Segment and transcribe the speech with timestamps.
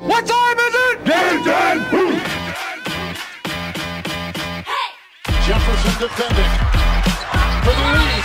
[0.00, 1.04] What time is it?
[1.04, 1.84] Game time!
[5.44, 6.52] Jefferson defending
[7.60, 8.24] for the lead.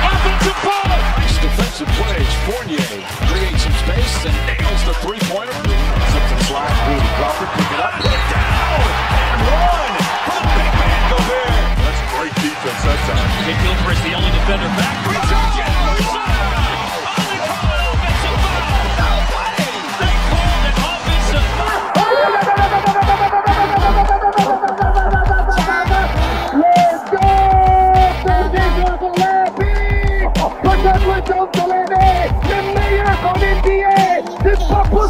[0.00, 0.96] Offensive foul.
[1.20, 2.32] Nice defensive plays.
[2.48, 2.88] Fournier
[3.28, 5.52] creates some space and nails the three-pointer.
[5.52, 6.72] Something slack.
[6.88, 9.92] Rudy Crawford pick it up, put it down, and one
[10.24, 11.52] for the big man Gobert.
[11.84, 13.28] That's great defense that time.
[13.44, 15.04] Nick Gilchrist, the only defender back.
[15.04, 15.56] Reach out,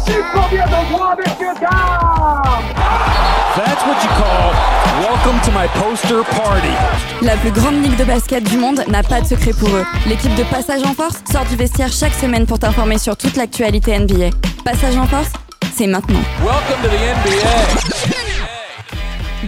[0.07, 0.23] That's
[3.85, 4.53] what you call
[5.01, 6.71] welcome to my poster party.
[7.21, 9.83] La plus grande ligue de basket du monde n'a pas de secret pour eux.
[10.07, 13.99] L'équipe de Passage en Force sort du vestiaire chaque semaine pour t'informer sur toute l'actualité
[13.99, 14.29] NBA.
[14.63, 15.33] Passage en Force,
[15.73, 16.21] c'est maintenant.
[16.39, 17.49] Welcome to the NBA.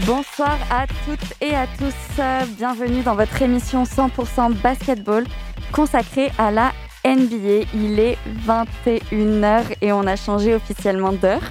[0.06, 1.96] Bonsoir à toutes et à tous.
[2.58, 5.24] Bienvenue dans votre émission 100% basketball
[5.72, 6.74] consacrée à la
[7.06, 7.66] NBA.
[7.74, 11.42] Il est 21h et on a changé officiellement d'heure.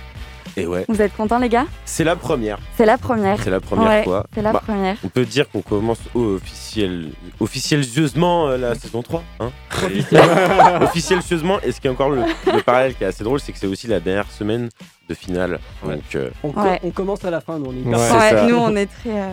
[0.57, 1.67] Et ouais, Vous êtes contents les gars?
[1.85, 2.59] C'est la première.
[2.77, 3.41] C'est la première.
[3.41, 4.27] C'est la première Ouais, fois.
[4.35, 4.97] C'est la Bah, première.
[5.05, 9.23] on peut dire qu'on commence officiel, officieusement euh, la saison 3.
[9.39, 9.51] Hein
[10.83, 11.61] officieusement.
[11.63, 13.69] Et ce qui est encore le, le parallèle qui est assez drôle, c'est que c'est
[13.69, 14.69] aussi la dernière semaine
[15.09, 15.61] de finale.
[15.85, 16.81] Donc, euh, On, Ouais.
[16.83, 18.09] on commence à la fin, nous on est Ouais.
[18.09, 18.43] ça.
[18.49, 19.11] nous on est très.
[19.11, 19.33] euh,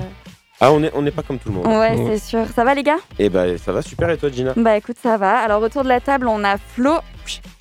[0.62, 1.68] Ah, on n'est on n'est pas comme tout le monde.
[1.68, 2.46] Ouais, c'est sûr.
[2.56, 2.98] Ça va les gars?
[3.20, 4.10] Et bah, ça va super.
[4.10, 4.54] Et toi, Gina?
[4.56, 5.38] Bah écoute, ça va.
[5.40, 6.94] Alors autour de la table, on a Flo,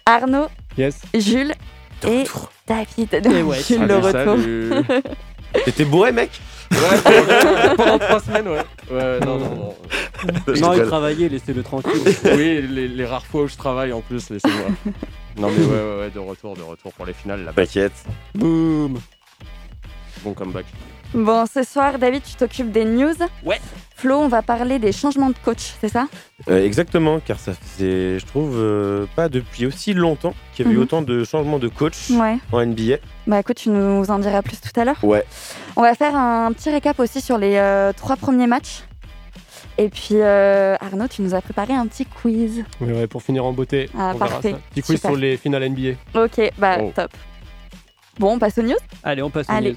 [0.06, 0.46] Arnaud,
[0.78, 1.00] Yes.
[1.14, 1.54] Jules
[2.02, 2.50] De et retour.
[2.66, 3.14] David.
[3.14, 5.02] Et ouais, Jules le retour.
[5.64, 6.30] T'étais bourré, mec?
[6.72, 8.62] Ouais, pendant, pendant trois semaines, ouais.
[8.90, 9.74] Ouais, non, non, non.
[10.60, 11.92] Non, il travaillait, laissez-le tranquille.
[12.24, 14.66] oui, les, les rares fois où je travaille en plus, laissez-moi.
[15.38, 17.44] Non, mais ouais, ouais, ouais, de retour, de retour pour les finales.
[17.44, 17.92] Là T'inquiète.
[18.34, 18.98] Boum
[20.24, 20.64] Bon comeback.
[21.14, 23.14] Bon, ce soir, David, tu t'occupes des news.
[23.44, 23.60] Ouais.
[23.94, 26.08] Flo, on va parler des changements de coach, c'est ça?
[26.48, 30.74] Euh, exactement, car ça faisait, je trouve, euh, pas depuis aussi longtemps qu'il y avait
[30.74, 30.82] eu Mhm.
[30.82, 32.36] autant de changements de coach Ouais.
[32.50, 32.96] en NBA.
[33.28, 35.02] Bah écoute, tu nous en diras plus tout à l'heure.
[35.04, 35.24] Ouais.
[35.76, 38.82] On va faire un petit récap aussi sur les euh, trois premiers matchs.
[39.78, 42.64] Et puis, euh, Arnaud, tu nous as préparé un petit quiz.
[42.80, 43.88] Oui, ouais, pour finir en beauté.
[43.96, 44.50] Ah, on verra parfait.
[44.52, 44.58] ça.
[44.70, 45.10] Petit quiz Super.
[45.12, 45.94] sur les finales NBA.
[46.20, 46.92] Ok, bah Oh.
[46.94, 47.10] top.
[48.18, 48.74] Bon, on passe aux news?
[49.02, 49.70] Allez, on passe aux Allez.
[49.70, 49.76] news.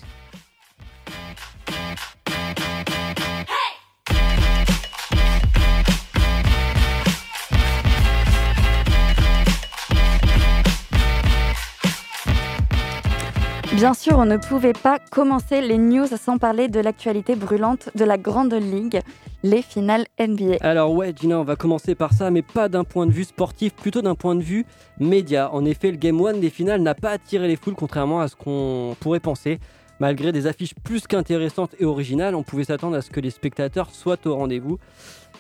[13.78, 18.06] Bien sûr, on ne pouvait pas commencer les news sans parler de l'actualité brûlante de
[18.06, 19.02] la Grande Ligue,
[19.44, 20.56] les finales NBA.
[20.62, 23.76] Alors ouais, Gina, on va commencer par ça, mais pas d'un point de vue sportif,
[23.76, 24.66] plutôt d'un point de vue
[25.00, 25.54] média.
[25.54, 28.36] En effet, le Game 1 des finales n'a pas attiré les foules, contrairement à ce
[28.36, 29.60] qu'on pourrait penser.
[30.00, 33.92] Malgré des affiches plus qu'intéressantes et originales, on pouvait s'attendre à ce que les spectateurs
[33.92, 34.80] soient au rendez-vous.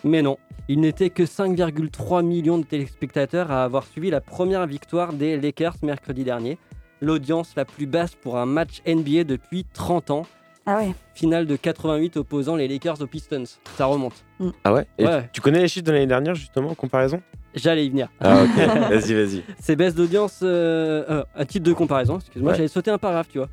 [0.03, 0.37] Mais non,
[0.67, 5.77] il n'était que 5,3 millions de téléspectateurs à avoir suivi la première victoire des Lakers
[5.81, 6.59] mercredi dernier.
[7.01, 10.25] L'audience la plus basse pour un match NBA depuis 30 ans.
[10.65, 13.43] Ah ouais Finale de 88 opposant les Lakers aux Pistons.
[13.77, 14.25] Ça remonte.
[14.63, 15.29] Ah ouais, Et Ouais.
[15.31, 17.21] tu- connais les chiffres de l'année dernière, justement, en comparaison?
[17.55, 18.09] J'allais y venir.
[18.19, 18.49] Ah ok,
[18.89, 19.43] vas-y, vas-y.
[19.59, 22.57] Ces baisses d'audience, euh, euh, à titre de comparaison, excuse-moi, Ouais.
[22.57, 23.47] j'avais sauté un paragraphe, tu vois.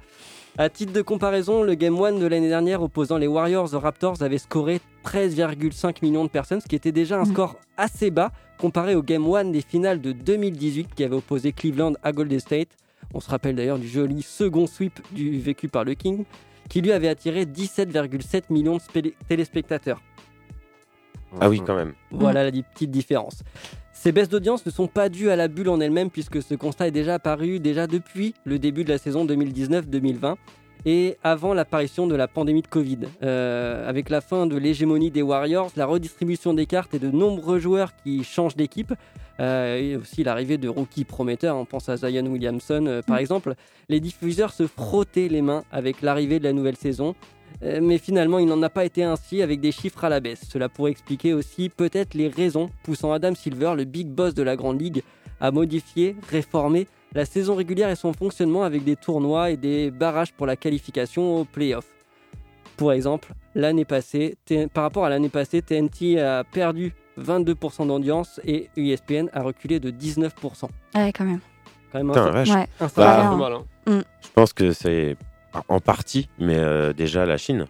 [0.59, 4.23] À titre de comparaison, le Game 1 de l'année dernière opposant les Warriors aux Raptors
[4.23, 7.33] avait scoré 13,5 millions de personnes, ce qui était déjà un Mhm.
[7.33, 11.95] score assez bas comparé au Game 1 des finales de 2018 qui avait opposé Cleveland
[12.03, 12.69] à Golden State.
[13.15, 16.25] On se rappelle d'ailleurs du joli second sweep du, vécu par le King,
[16.69, 20.03] qui lui avait attiré 17,7 millions de téléspectateurs.
[21.41, 21.95] Ah oui, quand même.
[22.11, 23.43] Voilà la petite différence.
[23.93, 26.89] Ces baisses d'audience ne sont pas dues à la bulle en elle-même puisque ce constat
[26.89, 30.35] est déjà apparu déjà depuis le début de la saison 2019-2020
[30.87, 32.99] et avant l'apparition de la pandémie de Covid.
[33.23, 37.59] Euh, avec la fin de l'hégémonie des Warriors, la redistribution des cartes et de nombreux
[37.59, 38.93] joueurs qui changent d'équipe,
[39.41, 43.55] euh, et aussi l'arrivée de rookies prometteurs, on pense à Zion Williamson euh, par exemple,
[43.89, 47.15] les diffuseurs se frottaient les mains avec l'arrivée de la nouvelle saison.
[47.81, 50.43] Mais finalement, il n'en a pas été ainsi avec des chiffres à la baisse.
[50.53, 54.57] Cela pourrait expliquer aussi peut-être les raisons poussant Adam Silver, le big boss de la
[54.57, 55.03] Grande Ligue,
[55.41, 60.33] à modifier, réformer la saison régulière et son fonctionnement avec des tournois et des barrages
[60.33, 61.87] pour la qualification aux playoffs.
[62.77, 64.37] Pour exemple, l'année passée,
[64.73, 69.91] par rapport à l'année passée, TNT a perdu 22% d'audience et ESPN a reculé de
[69.91, 70.69] 19%.
[70.97, 71.39] Ouais, quand même.
[71.93, 72.51] Quand même Putain, vache.
[72.51, 72.67] Ouais.
[72.97, 74.03] Bah, mal, hein.
[74.21, 75.17] Je pense que c'est
[75.69, 77.67] en partie, mais euh, déjà la Chine,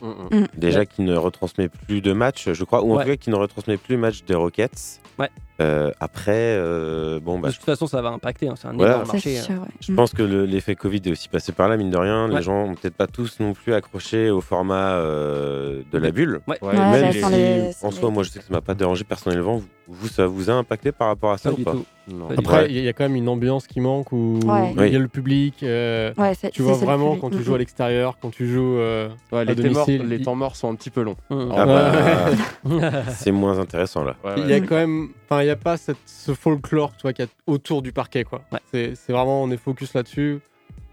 [0.00, 0.46] Mm, mm.
[0.56, 3.04] déjà qui ne retransmet plus de matchs, je crois, ou en Ouais.
[3.04, 5.00] tout cas qui ne retransmet plus le match des Rockets.
[5.18, 5.30] Ouais.
[5.60, 8.48] Euh, après, euh, bon, bah, de toute façon, ça va impacter.
[8.48, 8.94] hein, C'est un Voilà.
[8.96, 9.36] énorme marché.
[9.36, 9.68] sûr, ouais.
[9.80, 12.28] je pense que le- l'effet Covid est aussi passé par là, mine de rien.
[12.28, 12.36] Ouais.
[12.38, 16.40] Les gens ont peut-être pas tous non plus accroché au format euh, de la bulle.
[16.48, 16.58] Ouais.
[16.60, 18.74] Ouais, Ouais, Même bah, si, les- en soi, moi, je sais que ça m'a pas
[18.74, 19.58] dérangé personnellement.
[19.58, 21.72] Vous, vous, ça vous a impacté par rapport à ça Pas ou du pas?
[21.72, 21.84] tout.
[22.06, 22.28] Non.
[22.36, 22.66] Après, Ouais.
[22.70, 24.72] il y, a quand même une ambiance qui manque où Ouais.
[24.88, 25.62] il y a le public.
[25.62, 29.08] euh, Ouais, tu vois vraiment quand tu Mm, joues à l'extérieur, quand tu joues euh,
[29.32, 30.08] Ouais, à les, temps morts, domicile.
[30.08, 31.16] les temps morts sont un petit peu longs.
[31.30, 31.48] Mmh.
[31.56, 32.80] Ah Ouais.
[32.80, 34.16] bah, c'est moins intéressant là.
[34.36, 34.48] Il ouais.
[34.50, 37.26] y a quand même, enfin, il y a pas cette, ce folklore, qu'il y a
[37.46, 38.42] autour du parquet, quoi.
[38.52, 38.60] Ouais.
[38.94, 40.40] C'est vraiment, on est focus là-dessus.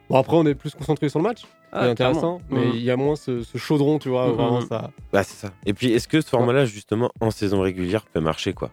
[0.10, 2.42] Bon, après, on est plus concentré sur le match, Ah, c'est intéressant, clairement.
[2.50, 2.75] mais Mmh.
[2.75, 4.34] il y a moins ce, ce chaudron, tu vois, Mhm.
[4.34, 4.92] vraiment ça.
[5.14, 5.54] Bah, c'est ça.
[5.66, 8.72] Et puis, est-ce que ce format-là, justement, en saison régulière, peut marcher quoi?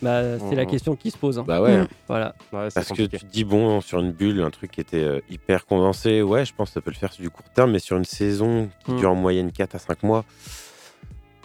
[0.00, 0.70] Bah, c'est la Mhm.
[0.70, 1.38] question qui se pose.
[1.38, 1.44] hein.
[1.46, 1.78] Bah ouais.
[1.82, 1.88] Mm.
[2.06, 2.34] Voilà.
[2.52, 5.02] Ouais, c'est Parce que tu te dis, bon, sur une bulle, un truc qui était
[5.02, 7.72] euh, hyper condensé, ouais, je pense que ça peut le faire sur du court terme,
[7.72, 8.96] mais sur une saison qui Mm.
[8.98, 10.24] dure en moyenne 4 à 5 mois,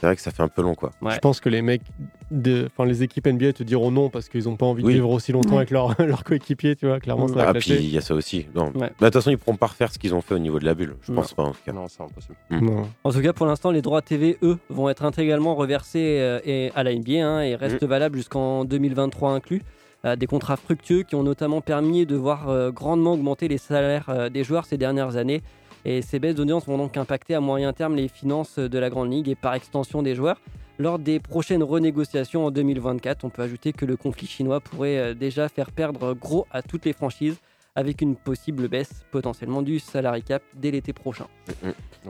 [0.04, 0.92] c'est vrai que ça fait un peu long, quoi.
[1.02, 1.14] Ouais.
[1.14, 1.82] Je pense que les mecs,
[2.30, 4.90] de- enfin, les équipes NBA te diront non parce qu'ils ont pas envie Oui.
[4.92, 7.72] de vivre aussi longtemps avec leur, leur coéquipier, tu vois, clairement, ça va Ah, puis
[7.72, 8.48] il y a ça aussi.
[8.54, 8.66] Non.
[8.66, 8.72] Ouais.
[8.80, 10.66] Bah, De toute façon, ils pourront pas refaire ce qu'ils ont fait au niveau de
[10.66, 10.98] la bulle.
[11.04, 11.22] Je Non.
[11.22, 11.72] pense pas, en tout cas.
[11.72, 12.36] Non, c'est impossible.
[12.52, 12.90] Non.
[13.06, 16.72] En tout cas, pour l'instant, les droits TV, eux, vont être intégralement reversés euh, et-
[16.76, 19.62] à la NBA hein, et restent valables jusqu'en 2023 inclus.
[20.06, 24.08] Euh, des contrats fructueux qui ont notamment permis de voir euh, grandement augmenter les salaires
[24.10, 25.42] euh, des joueurs ces dernières années.
[25.86, 29.12] Et ces baisses d'audience vont donc impacter à moyen terme les finances de la Grande
[29.12, 30.40] Ligue et par extension des joueurs.
[30.80, 35.14] Lors des prochaines renégociations en 2024, on peut ajouter que le conflit chinois pourrait euh,
[35.14, 37.38] déjà faire perdre gros à toutes les franchises
[37.76, 41.26] avec une possible baisse potentiellement du salary cap dès l'été prochain.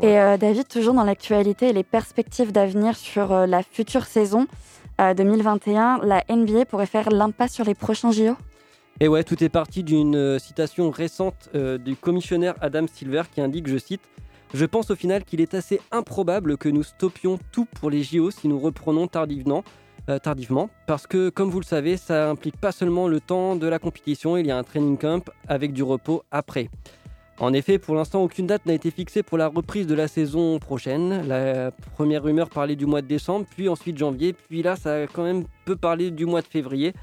[0.01, 4.47] Et euh, David, toujours dans l'actualité et les perspectives d'avenir sur euh, la future saison
[4.99, 8.35] euh, 2021, la NBA pourrait faire l'impasse sur les prochains JO
[8.99, 13.41] Et ouais, tout est parti d'une euh, citation récente euh, du commissionnaire Adam Silver qui
[13.41, 14.01] indique, je cite,
[14.53, 18.29] Je pense au final qu'il est assez improbable que nous stoppions tout pour les JO
[18.29, 19.63] si nous reprenons tardivement,
[20.09, 23.65] euh, tardivement, parce que comme vous le savez, ça implique pas seulement le temps de
[23.67, 26.69] la compétition, il y a un training camp avec du repos après.
[27.39, 30.59] En effet, pour l'instant, aucune date n'a été fixée pour la reprise de la saison
[30.59, 31.27] prochaine.
[31.27, 35.07] La première rumeur parlait du mois de décembre, puis ensuite janvier, puis là, ça a
[35.07, 36.93] quand même peu parlé du mois de février.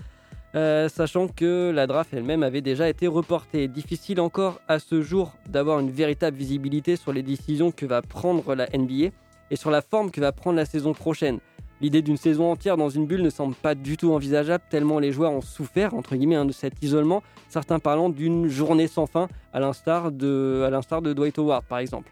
[0.56, 3.68] Euh, sachant que la draft elle-même avait déjà été reportée.
[3.68, 8.56] Difficile encore à ce jour d'avoir une véritable visibilité sur les décisions que va prendre
[8.56, 9.10] la NBA
[9.52, 11.38] et sur la forme que va prendre la saison prochaine.
[11.80, 15.12] L'idée d'une saison entière dans une bulle ne semble pas du tout envisageable tellement les
[15.12, 19.28] joueurs ont souffert entre guillemets hein, de cet isolement, certains parlant d'une journée sans fin
[19.52, 22.10] à l'instar de, Dwight Howard par exemple.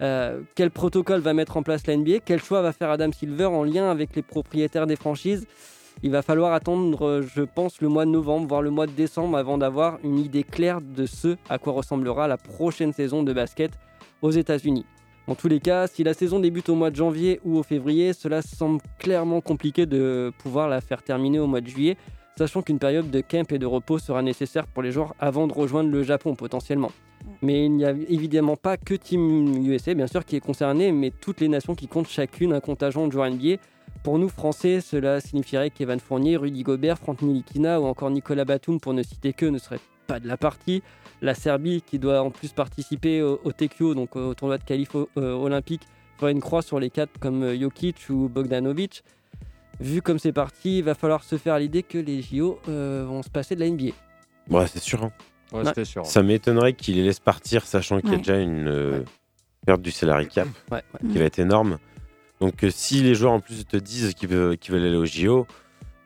[0.00, 3.44] Euh, quel protocole va mettre en place la NBA Quel choix va faire Adam Silver
[3.44, 5.46] en lien avec les propriétaires des franchises?
[6.02, 8.92] Il va falloir attendre, euh, je pense, le mois de novembre, voire le mois de
[8.92, 13.32] décembre, avant d'avoir une idée claire de ce à quoi ressemblera la prochaine saison de
[13.32, 13.72] basket
[14.22, 14.84] aux États-Unis.
[15.26, 18.12] En tous les cas, si la saison débute au mois de janvier ou au février,
[18.12, 21.96] cela semble clairement compliqué de pouvoir la faire terminer au mois de juillet,
[22.36, 25.54] sachant qu'une période de camp et de repos sera nécessaire pour les joueurs avant de
[25.54, 26.90] rejoindre le Japon potentiellement.
[27.40, 31.10] Mais il n'y a évidemment pas que Team USA, bien sûr, qui est concerné, mais
[31.10, 33.56] toutes les nations qui comptent chacune un contingent de joueurs NBA.
[34.04, 38.78] Pour nous, Français, cela signifierait qu'Evan Fournier, Rudy Gobert, Franck Nilikina ou encore Nicolas Batum,
[38.78, 40.82] pour ne citer que, ne seraient pas de la partie.
[41.22, 44.90] La Serbie, qui doit en plus participer au, au TQO, donc au tournoi de qualif
[44.94, 45.82] euh, olympique,
[46.18, 49.02] ferait une croix sur les quatre comme euh, Jokic ou Bogdanovic.
[49.80, 53.22] Vu comme c'est parti, il va falloir se faire l'idée que les JO euh, vont
[53.22, 53.92] se passer de la NBA.
[54.50, 55.02] Ouais, c'est sûr.
[55.02, 55.12] hein.
[55.52, 56.04] Ouais, sûr.
[56.04, 58.18] Ça m'étonnerait qu'il les laisse partir, sachant qu'il y a Ouais.
[58.18, 59.04] déjà une euh, Ouais.
[59.64, 61.10] perte du salary cap Ouais, ouais.
[61.10, 61.78] qui va être énorme.
[62.44, 65.46] Donc, euh, si les joueurs en plus te disent qu'ils veulent, aller au JO,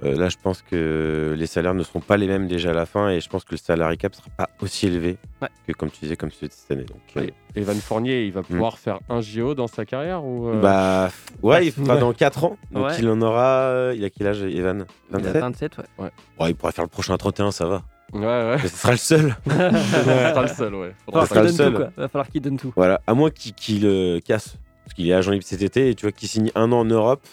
[0.04, 2.86] euh, là, je pense que les salaires ne seront pas les mêmes déjà à la
[2.86, 5.48] fin et je pense que le salary cap sera pas aussi élevé Ouais.
[5.66, 6.84] que, comme tu disais, comme celui de cette année.
[6.84, 7.22] Donc, euh,
[7.56, 11.10] Et Evan Fournier, il va pouvoir faire un JO dans sa carrière ou euh, bah,
[11.42, 12.56] ouais, il fera dans 4 ans.
[12.70, 12.96] Donc, Ouais.
[13.00, 13.90] il en aura.
[13.96, 14.86] Il a quel âge, Evan?
[15.10, 16.10] Il a 27 27, ouais.
[16.38, 17.82] Ouais, il pourra faire le prochain à 31, ça va.
[18.12, 18.56] Ouais, ouais.
[18.62, 19.36] Mais ce sera le seul.
[19.46, 20.94] Ce sera le seul, ouais.
[21.04, 21.90] Faudra falloir le qu'il donne quoi.
[21.96, 22.72] Va falloir qu'il donne tout.
[22.76, 24.56] Voilà, à moins qu'il euh, casse.
[24.98, 27.24] Qu'il est agent libre cet été et tu vois qu'il signe un an en Europe.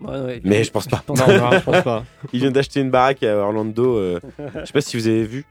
[0.00, 0.40] Ouais, ouais.
[0.44, 1.02] Mais je pense pas.
[1.04, 2.04] pense Non, non, je pense pas.
[2.32, 3.96] Il vient d'acheter une baraque à Orlando.
[3.96, 5.44] euh, je sais pas si vous avez vu.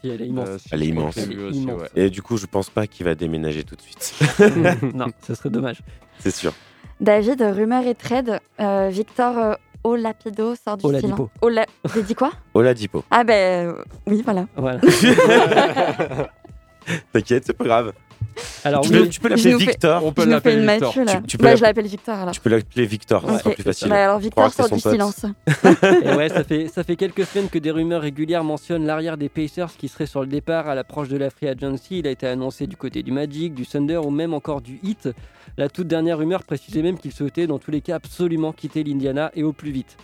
[0.00, 0.48] Si, elle est immense.
[0.48, 1.18] Euh, si, Elle est immense.
[1.18, 1.88] aussi, ouais.
[1.94, 4.14] Et du coup, je pense pas qu'il va déménager tout de suite.
[4.94, 5.82] non, ce serait dommage.
[6.20, 6.54] C'est sûr.
[7.02, 9.54] David, rumeur et trade, euh, Victor euh,
[9.84, 11.28] Olapido sort du Oladipo.
[11.42, 11.66] Ola...
[11.94, 12.32] J'ai dit quoi?
[12.54, 13.04] Oladipo.
[13.10, 14.46] Ah ben euh, oui, voilà.
[14.56, 14.80] Voilà.
[17.12, 17.92] T'inquiète, c'est pas grave.
[18.64, 20.04] Alors, tu, oui, peux, tu peux l'appeler Victor.
[20.04, 20.88] On peut l'appeler Victor.
[20.88, 21.16] Mathieu là.
[21.16, 22.32] Tu- tu peux bah, je l'appelle Victor alors.
[22.34, 23.54] Tu peux l'appeler Victor, ça sera Ok.
[23.54, 23.88] plus facile.
[23.88, 24.92] Bah, alors Victor sort c'est du pote.
[24.92, 25.24] silence.
[26.04, 29.28] Et ouais, ça fait, ça fait quelques semaines que des rumeurs régulières mentionnent l'arrière des
[29.28, 31.98] Pacers qui serait sur le départ à l'approche de la Free Agency.
[32.00, 35.08] Il a été annoncé du côté du Magic, du Thunder ou même encore du Heat.
[35.56, 39.30] La toute dernière rumeur précisait même qu'il souhaitait dans tous les cas absolument quitter l'Indiana
[39.34, 39.96] et au plus vite.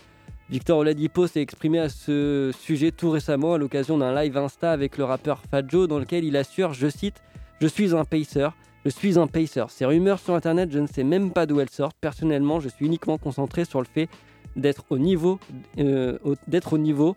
[0.49, 4.97] Victor Oladipo s'est exprimé à ce sujet tout récemment à l'occasion d'un live Insta avec
[4.97, 7.15] le rappeur Fat Joe dans lequel il assure, je cite,
[7.61, 8.47] Je suis un pacer,
[8.85, 9.63] je suis un pacer.
[9.69, 11.97] Ces rumeurs sur internet, je ne sais même pas d'où elles sortent.
[12.01, 14.09] Personnellement, je suis uniquement concentré sur le fait
[14.55, 15.39] d'être au niveau,
[15.79, 17.15] euh, au- d'être au niveau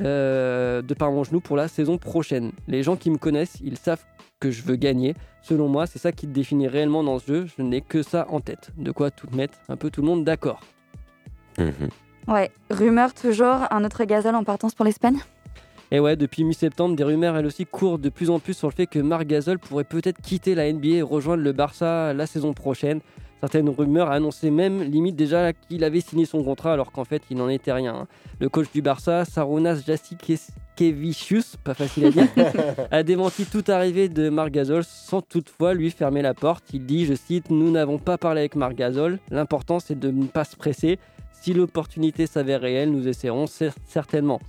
[0.00, 2.52] euh, de par mon genou pour la saison prochaine.
[2.68, 4.02] Les gens qui me connaissent, ils savent
[4.40, 5.14] que je veux gagner.
[5.42, 7.46] Selon moi, c'est ça qui te définit réellement dans ce jeu.
[7.58, 8.70] Je n'ai que ça en tête.
[8.78, 10.60] De quoi tout mettre un peu tout le monde d'accord.
[11.58, 11.72] Mhm.
[12.28, 15.18] Ouais, rumeur toujours, un autre gazole en partance pour l'Espagne?
[15.92, 18.72] Et ouais, depuis mi-septembre, des rumeurs elles aussi courent de plus en plus sur le
[18.74, 22.52] fait que Marc Gasol pourrait peut-être quitter la NBA et rejoindre le Barça la saison
[22.54, 23.00] prochaine.
[23.40, 27.38] Certaines rumeurs annonçaient même limite déjà qu'il avait signé son contrat alors qu'en fait il
[27.38, 27.94] n'en était rien.
[28.02, 28.06] hein.
[28.38, 32.28] Le coach du Barça, Sarunas Jasikevicius, pas facile à dire,
[32.90, 36.64] a démenti toute arrivée de Marc Gasol sans toutefois lui fermer la porte.
[36.72, 40.26] Il dit, je cite, Nous n'avons pas parlé avec Marc Gasol, l'important c'est de ne
[40.26, 40.98] pas se presser.
[41.32, 44.40] Si l'opportunité s'avère réelle, nous essaierons cer- certainement.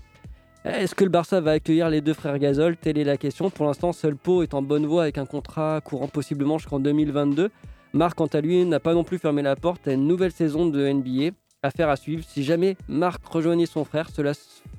[0.64, 2.78] Est-ce que le Barça va accueillir les deux frères Gasol?
[2.78, 3.50] Telle est la question.
[3.50, 7.50] Pour l'instant, seul Pau est en bonne voie avec un contrat courant possiblement jusqu'en 2022.
[7.94, 10.68] Marc, quant à lui, n'a pas non plus fermé la porte à une nouvelle saison
[10.68, 11.36] de NBA.
[11.64, 12.24] Affaire à suivre.
[12.28, 14.34] Si jamais Marc rejoignait son frère, cela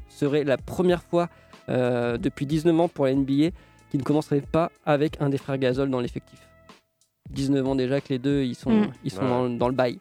[0.09, 1.29] serait la première fois
[1.69, 3.51] euh, depuis 19 ans pour la NBA
[3.91, 6.41] qui ne commencerait pas avec un des frères Gasol dans l'effectif.
[7.31, 8.91] 19 ans déjà que les deux ils sont, Mm.
[9.05, 9.29] ils sont Ouais.
[9.29, 9.99] dans, dans le bail.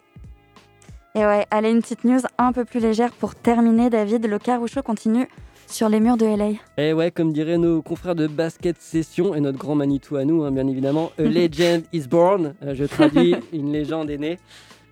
[1.14, 4.26] Et ouais, allez, une petite news un peu plus légère pour terminer, David.
[4.26, 5.28] Le carouchot continue
[5.72, 6.52] sur les murs de LA.
[6.76, 10.44] Et ouais, comme diraient nos confrères de Basket Session et notre grand Manitou à nous,
[10.44, 12.54] hein, bien évidemment, A Legend is Born.
[12.62, 14.38] Euh, je traduis, une légende est née.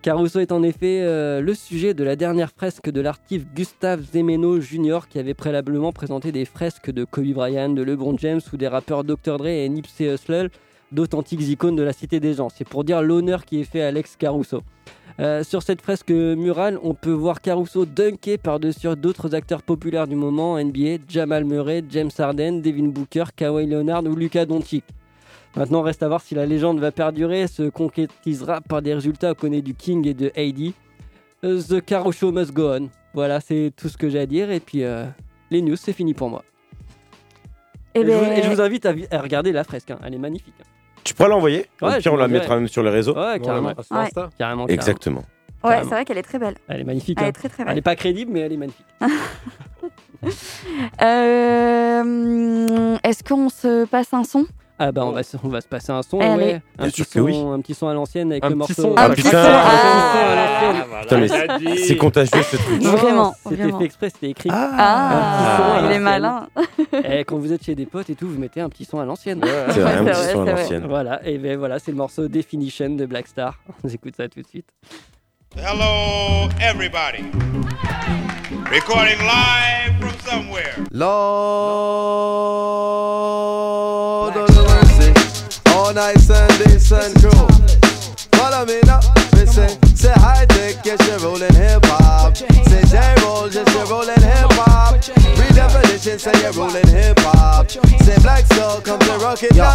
[0.02, 4.58] Caruso est en effet euh, le sujet de la dernière fresque de l'artiste Gustave Zemeno
[4.58, 5.00] Jr.
[5.10, 9.04] qui avait préalablement présenté des fresques de Kobe Bryant, de LeBron James ou des rappeurs
[9.04, 9.36] Dr.
[9.36, 10.48] Dre et Nipsey Hussle,
[10.92, 12.48] d'authentiques icônes de la cité des gens.
[12.48, 14.62] C'est pour dire l'honneur qui est fait à Alex Caruso.
[15.18, 20.16] Euh, sur cette fresque murale, on peut voir Caruso dunker par-dessus d'autres acteurs populaires du
[20.16, 24.84] moment NBA, Jamal Murray, James Harden, Devin Booker, Kawhi Leonard ou Luka Doncic.
[25.56, 29.34] Maintenant, reste à voir si la légende va perdurer, se concrétisera par des résultats au
[29.34, 30.72] connaît du King et de AD.
[31.44, 32.88] Euh, The Caro Show must go on.
[33.12, 34.50] Voilà, c'est tout ce que j'ai à dire.
[34.52, 35.04] Et puis, euh,
[35.50, 36.44] les news, c'est fini pour moi.
[37.94, 39.90] Et, Et, je vous, ben, et je vous invite à, vi- à regarder la fresque.
[39.90, 39.98] hein.
[40.04, 40.54] Elle est magnifique.
[40.60, 40.64] hein.
[41.04, 43.14] Tu pourras l'envoyer Au Ouais, pire, je on la mettra même sur les réseaux.
[43.16, 44.66] Ouais, carrément.
[44.66, 45.24] Exactement.
[45.64, 46.56] ouais, c'est vrai qu'elle est très belle.
[46.68, 47.18] Elle est magnifique.
[47.20, 47.28] Elle hein.
[47.28, 47.74] est très très Elle belle.
[47.76, 48.86] n'est pas crédible, mais elle est magnifique.
[51.02, 54.46] Euh, Est-ce qu'on se passe un son?
[54.82, 56.42] Ah bah on va, se- on va se passer un son, Allez.
[56.44, 56.62] ouais.
[56.78, 57.36] un, petit son oui.
[57.38, 58.72] un petit son à l'ancienne avec Un le morceau.
[58.80, 58.94] son.
[58.96, 59.30] Ah, Ah, putain.
[59.34, 59.42] Ah.
[59.44, 60.84] petit son à l'ancienne.
[61.02, 61.78] Putain, mais Il a dit.
[61.86, 62.80] C'est contagieux ce truc.
[62.82, 64.48] Non, Vraiment, C'était fait exprès, c'était écrit.
[64.50, 66.46] Ah, à il est malin.
[67.04, 69.04] Et quand vous êtes chez des potes et tout, vous mettez un petit son à
[69.04, 69.40] l'ancienne.
[69.70, 70.86] C'est vrai, un petit vrai, son à l'ancienne.
[70.88, 73.58] Voilà, et ben voilà, c'est le morceau Definition de Black Star.
[73.84, 74.66] On écoute ça tout de suite.
[75.56, 77.24] Hello, everybody.
[78.72, 80.74] Recording live from somewhere.
[84.30, 84.49] Lord
[86.00, 87.46] night Sunday sun crew.
[88.32, 89.00] Follow me now,
[89.36, 89.68] listen.
[89.94, 92.36] Say high tech, yes you're rolling hip hop.
[92.38, 94.94] Say J roll, yes you're rolling hip hop.
[95.36, 97.70] Redefinition, say you're rolling hip hop.
[97.70, 99.69] Say black soul, come to rock it down.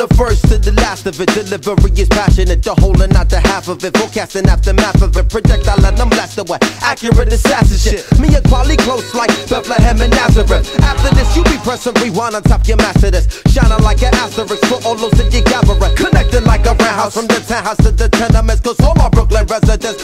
[0.00, 2.64] The first to the last of it, delivery is passionate.
[2.64, 3.92] The whole and not the half of it.
[4.00, 5.28] Forecasting aftermath of it.
[5.28, 6.56] Projectile and I'm blasted away.
[6.80, 8.08] Accurate assassin shit.
[8.16, 10.72] Me and quality close like Bethlehem and Nazareth.
[10.80, 13.28] After this, you be pressing rewind on top your master this.
[13.52, 15.92] Shining like an asterisk for all those that you gathering.
[15.92, 18.64] Connecting like a roundhouse from the townhouse to the tenements.
[18.64, 20.00] Cause all my Brooklyn residents,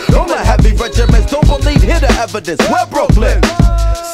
[2.16, 2.60] evidence.
[2.68, 3.42] We're Brooklyn.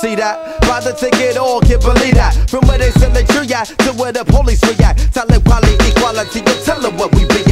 [0.03, 0.61] See that?
[0.63, 2.35] Buy the ticket, all can't believe that.
[2.51, 5.15] From where they send the tree at to where the police react.
[5.15, 7.45] Tell it quality, equality, you tell them what we be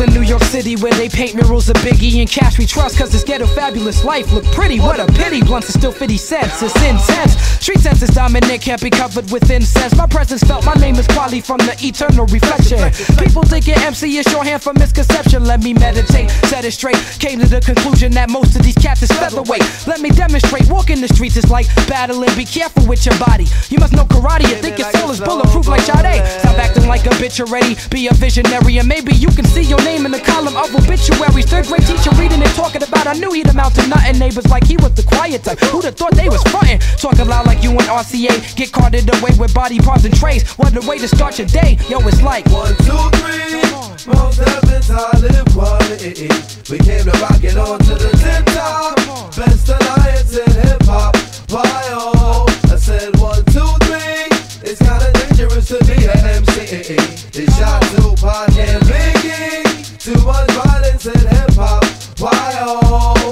[0.00, 3.10] Brooklyn, New York City, where they paint murals of Biggie and cash we trust, cause
[3.10, 4.80] this ghetto fabulous life look pretty.
[4.80, 7.36] What a pity, blunts are still 50 cents, it's intense.
[7.60, 9.94] Street sense is dominant, can't be covered with incense.
[9.96, 12.78] My presence felt, my name is Quali from the eternal reflection.
[13.18, 15.44] People thinking MC is shorthand for misconception.
[15.44, 16.96] Let me meditate, set it straight.
[17.18, 19.64] Came to the conclusion that most of these cats is featherweight.
[19.86, 23.44] Let me demonstrate, walking the streets is like battling, be careful with your body.
[23.68, 26.24] You must know karate, you think your soul is bulletproof like Sade.
[26.40, 29.78] Stop acting like a bitch already, be a visionary, and maybe you can see your
[29.82, 31.46] name in the column of obituaries.
[31.46, 34.18] Third grade teacher reading and talking about, I knew he'd amount to nothing.
[34.18, 35.58] Neighbors like he was the quiet type.
[35.58, 36.78] Who'd have thought they was frontin'?
[36.98, 40.48] Talking loud like you and RCA, get carted away with body parts and trays.
[40.58, 43.62] What a way to start your day, yo, it's like One, two, three.
[44.06, 46.28] Most heavens, high live quality.
[46.70, 48.96] We came to rock it on to the tip top.
[49.36, 51.16] Best alliance in hip hop.
[51.50, 52.46] Why oh?
[52.64, 54.28] I said one, two, three.
[54.62, 56.96] It's kinda dangerous to be an MC.
[57.32, 61.99] They shot to Tupac and Biggie towards violence and hip hop.
[62.20, 62.28] Why?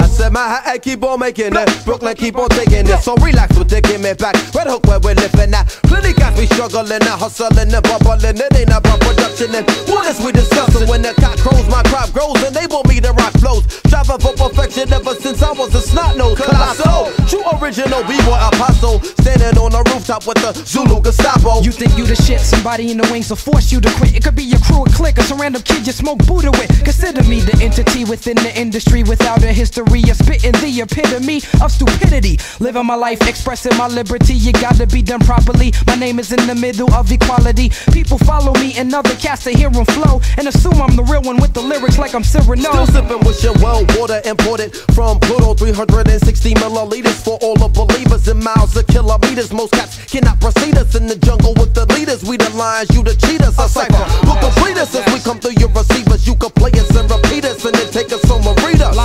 [0.00, 2.98] I said Manhattan keep on making it, Brooklyn keep on taking it.
[3.04, 4.32] So relax with the give me back.
[4.54, 5.68] Red Hook where we're living at.
[5.84, 8.40] Plenty guys be struggling and hustling and bubbling.
[8.40, 10.88] It ain't about production and what is we discussing?
[10.88, 13.68] When the cock crows, my crop grows and they want me to rock flows.
[13.84, 16.40] Striving for perfection ever since I was a snot nose.
[16.40, 19.04] Colossal, true original b-boy apostle.
[19.20, 21.60] Standing on the rooftop with the Zulu Gestapo.
[21.60, 24.16] You think you the shit, somebody in the wings will force you to quit.
[24.16, 26.72] It could be your crew, a clique, or some random kid you smoke Buddha with.
[26.88, 31.72] Consider me the entity within the industry without a history of spitting the epitome of
[31.72, 32.38] stupidity.
[32.60, 35.72] Living my life, expressing my liberty, you gotta be done properly.
[35.88, 37.70] My name is in the middle of equality.
[37.92, 41.22] People follow me and other cats to hear 'em flow and assume I'm the real
[41.22, 42.70] one with the lyrics like I'm Cyrano.
[42.70, 48.28] Still sipping with your well water imported from Pluto 360 milliliters for all the believers
[48.28, 49.52] in miles of kilometers.
[49.52, 52.22] Most cats cannot proceed us in the jungle with the leaders.
[52.22, 53.58] We the lions, you the cheaters.
[53.58, 56.28] A cipher who complete us as we come through your receivers.
[56.28, 58.96] You can play us and repeat us and then take us home and read us.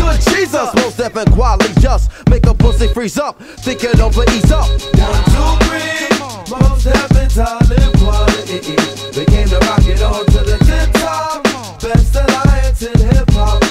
[0.00, 3.40] Good Jesus, most deaf and quality just make a pussy freeze up.
[3.40, 4.68] Think it over, ease up.
[4.68, 6.08] One, two, three.
[6.50, 8.76] Most deaf and talent quality.
[9.18, 11.42] We came to rock it on to the tip top.
[11.80, 13.63] Best alliance in hip hop.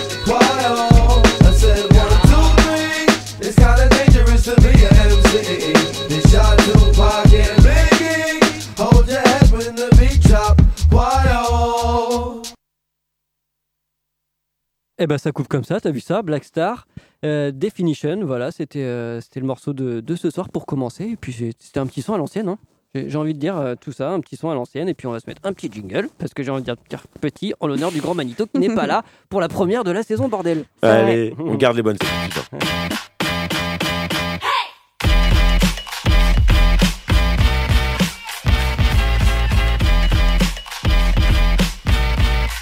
[15.04, 16.88] Eh ben ça coupe comme ça, t'as vu ça, Black Star,
[17.26, 21.04] euh, Definition, voilà, c'était euh, c'était le morceau de, de ce soir pour commencer.
[21.04, 22.58] Et puis c'était un petit son à l'ancienne, hein.
[22.96, 24.88] J'ai envie de dire euh, tout ça, un petit son à l'ancienne.
[24.88, 27.04] Et puis on va se mettre un petit jingle, parce que j'ai envie de dire
[27.20, 30.04] petit, en l'honneur du grand Manito qui n'est pas là pour la première de la
[30.04, 30.64] saison, bordel.
[30.82, 32.10] Allez, on garde les bonnes choses.
[32.30, 32.58] putain.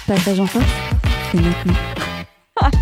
[0.08, 0.66] Passage en force,
[1.30, 2.11] c'est maintenant.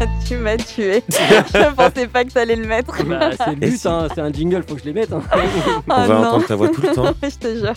[0.00, 1.02] Ah, tu m'as tué.
[1.10, 3.04] je pensais pas que t'allais le mettre.
[3.04, 5.12] Bah, c'est le but, si- hein, c'est un jingle, faut que je les mette.
[5.12, 5.22] hein.
[5.34, 6.14] Oh On va non.
[6.28, 7.14] entendre ta voix tout le temps.
[7.22, 7.74] je te jure.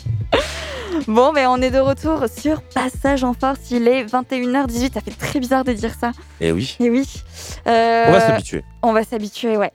[1.08, 3.72] Bon, mais on est de retour sur Passage en force.
[3.72, 4.94] Il est 21h18.
[4.94, 6.12] Ça fait très bizarre de dire ça.
[6.40, 7.10] Eh oui, Et oui.
[7.68, 8.64] Euh, on va s'habituer.
[8.84, 9.72] On va s'habituer, ouais.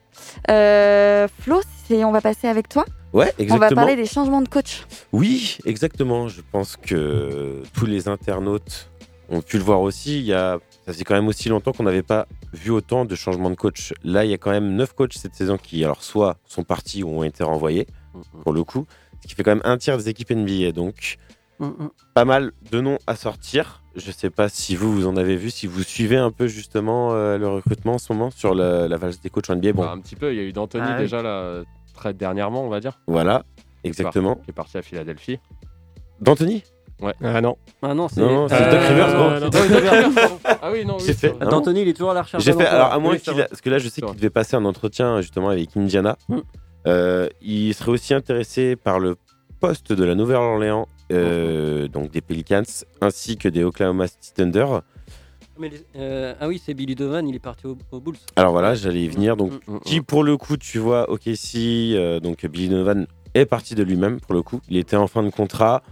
[0.49, 2.85] Euh, Flo, on va passer avec toi.
[3.11, 3.69] Ouais, On va exactement.
[3.81, 4.85] parler des changements de coach.
[5.11, 6.27] Oui, exactement.
[6.29, 8.89] Je pense que tous les internautes
[9.29, 10.19] ont pu le voir aussi.
[10.19, 10.59] Il y a,
[10.93, 13.93] ça fait quand même aussi longtemps qu'on n'avait pas vu autant de changements de coach.
[14.03, 17.03] Là, il y a quand même 9 coachs cette saison qui, alors, soit sont partis
[17.03, 17.87] ou ont été renvoyés,
[18.43, 18.85] pour le coup.
[19.21, 20.71] Ce qui fait quand même un tiers des équipes NBA.
[20.71, 21.17] Donc,
[22.13, 23.83] pas mal de noms à sortir.
[23.95, 27.11] Je sais pas si vous, vous en avez vu, si vous suivez un peu justement
[27.13, 29.73] euh, le recrutement en ce moment sur la, la valse des coachs en NBA.
[29.73, 32.63] Bon, Bah, un petit peu, il y a eu d'Anthony Ah déjà là, très dernièrement,
[32.63, 32.99] on va dire.
[33.07, 33.43] voilà,
[33.83, 34.35] exactement.
[34.35, 35.39] Qui est parti à Philadelphie.
[36.21, 36.63] D'Anthony?
[37.23, 37.57] Ah non.
[37.81, 38.19] Ah non, c'est.
[38.21, 39.29] Non, non, c'est euh, Doc Rivers, non, gros.
[39.31, 39.49] non, non.
[39.53, 40.39] Ah oui, Doc Rivers, pardon.
[40.61, 41.03] Ah oui, non, oui.
[41.05, 41.45] J'ai c'est fait- vrai.
[41.45, 41.51] non.
[41.51, 42.43] D'Anthony, il est toujours à la recherche.
[42.43, 44.01] J'ai fait, alors à moins Oui, c'est qu'il a, parce que là je sais C'est
[44.01, 44.15] qu'il vrai.
[44.15, 46.17] devait passer un entretien justement avec Indiana.
[46.27, 46.37] Mm.
[46.87, 49.15] Euh, il serait aussi intéressé par le
[49.59, 52.63] poste de la Nouvelle-Orléans, euh, donc des Pelicans,
[53.01, 54.65] ainsi que des Oklahoma City Thunder.
[55.57, 58.15] Mais les- euh, ah oui, c'est Billy Donovan, il est parti au, aux Bulls.
[58.37, 59.35] Alors voilà, j'allais y venir.
[59.35, 63.07] Donc Mm, mm, qui pour le coup, tu vois, ok, si euh, donc Billy Donovan
[63.33, 64.61] est parti de lui-même pour le coup.
[64.69, 65.83] Il était en fin de contrat.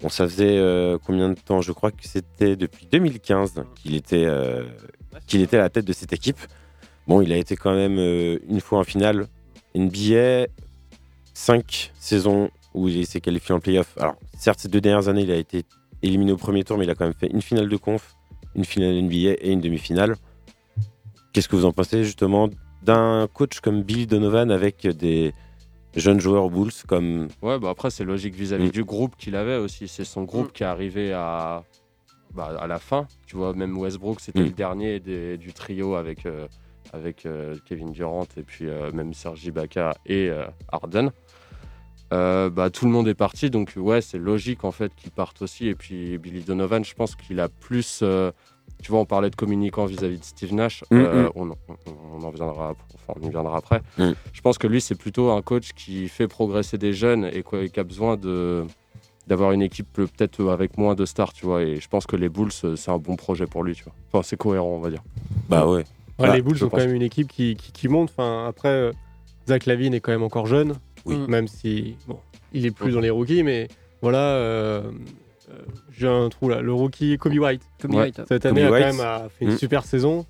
[0.00, 1.62] Bon, ça faisait euh, combien de temps?
[1.62, 4.64] Je crois que c'était depuis 2015 qu'il était, euh,
[5.32, 6.38] était à la tête de cette équipe.
[7.06, 9.26] Bon, il a été quand même euh, une fois en finale
[9.74, 10.48] NBA,
[11.32, 13.96] cinq saisons où il s'est qualifié en playoff.
[13.98, 15.64] Alors, certes, ces deux dernières années, il a été
[16.02, 18.14] éliminé au premier tour, mais il a quand même fait une finale de conf,
[18.54, 20.16] une finale NBA et une demi-finale.
[21.32, 22.50] Qu'est-ce que vous en pensez justement
[22.82, 25.32] d'un coach comme Billy Donovan avec des
[26.00, 28.70] jeunes joueurs Bulls comme Ouais, bah après, c'est logique vis-à-vis Mm.
[28.70, 29.88] du groupe qu'il avait aussi.
[29.88, 31.64] C'est son groupe qui est arrivé à,
[32.34, 33.06] bah, à la fin.
[33.26, 34.44] Tu vois, même Westbrook, c'était Mm.
[34.44, 36.46] le dernier des- du trio avec, euh,
[36.92, 41.10] avec euh, Kevin Durant et puis euh, même Serge Ibaka et euh, Harden.
[42.12, 45.42] Euh, bah, tout le monde est parti, donc ouais, c'est logique en fait qu'il parte
[45.42, 45.66] aussi.
[45.66, 48.00] Et puis Billy Donovan, je pense qu'il a plus.
[48.68, 50.84] Euh, tu vois, on parlait de communicant vis-à-vis de Steve Nash.
[50.90, 51.30] Mm, euh, mm.
[51.36, 51.56] on, on-
[52.20, 53.80] on en viendra, enfin, on y viendra après.
[53.98, 54.12] Mm.
[54.32, 57.62] Je pense que lui, c'est plutôt un coach qui fait progresser des jeunes et, quoi-
[57.62, 58.64] et qui a besoin de
[59.26, 61.62] d'avoir une équipe peut- peut-être avec moins de stars, tu vois.
[61.62, 63.92] Et je pense que les Bulls, euh, c'est un bon projet pour lui, tu vois.
[64.12, 65.02] Enfin, c'est cohérent, on va dire.
[65.48, 65.78] Bah ouais.
[66.18, 68.10] Ouais, Bah, les Bulls je ont quand même une équipe qui, qui, qui monte.
[68.16, 68.92] Enfin, après, euh,
[69.48, 70.74] Zach Lavine est quand même encore jeune.
[71.06, 71.16] Oui.
[71.26, 72.18] Même si, bon,
[72.52, 73.66] il est plus dans les rookies, mais
[74.00, 74.18] voilà.
[74.18, 74.90] euh, euh,
[75.90, 76.60] J'ai un trou là.
[76.60, 77.62] Le rookie Kobe White.
[77.80, 78.02] Kobe Ouais.
[78.04, 78.22] White.
[78.28, 78.86] Cette Kobe année, a quand White.
[78.86, 79.58] même a fait une Mm.
[79.58, 80.26] super saison.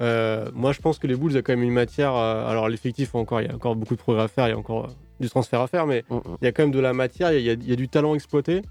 [0.00, 2.14] Euh, moi, je pense que les Bulls ont quand même une matière.
[2.14, 4.46] euh, alors, l'effectif, encore, il y a encore beaucoup de progrès à faire.
[4.48, 6.20] Il y a encore euh, du transfert à faire, mais Mm, mm.
[6.40, 7.32] il y a quand même de la matière.
[7.32, 8.62] Il y a, il y a du talent exploité.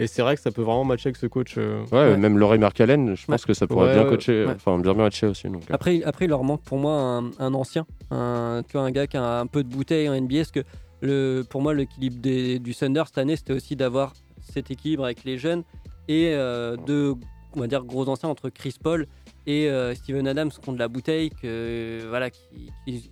[0.00, 1.54] Et c'est vrai que ça peut vraiment matcher avec ce coach.
[1.56, 4.08] euh, Ouais, même Laurie Markalen, je pense que ça pourrait Ouais, bien ouais.
[4.10, 4.52] coacher, Ouais.
[4.56, 5.48] enfin bien matcher aussi.
[5.48, 5.74] Donc, euh.
[5.74, 9.06] Après, après, il leur manque pour moi un, un ancien, un, tu vois, un gars
[9.06, 10.38] qui a un peu de bouteille en NBA.
[10.38, 10.60] Parce que
[11.00, 14.14] le, pour moi, l'équilibre des- du Thunder cette année, c'était aussi d'avoir
[14.44, 15.64] cet équilibre avec les jeunes
[16.08, 17.14] et euh, deux,
[17.54, 19.06] on va dire, gros anciens entre Chris Paul
[19.46, 22.70] et euh, Steven Adams qui ont de la bouteille, que, voilà, qui,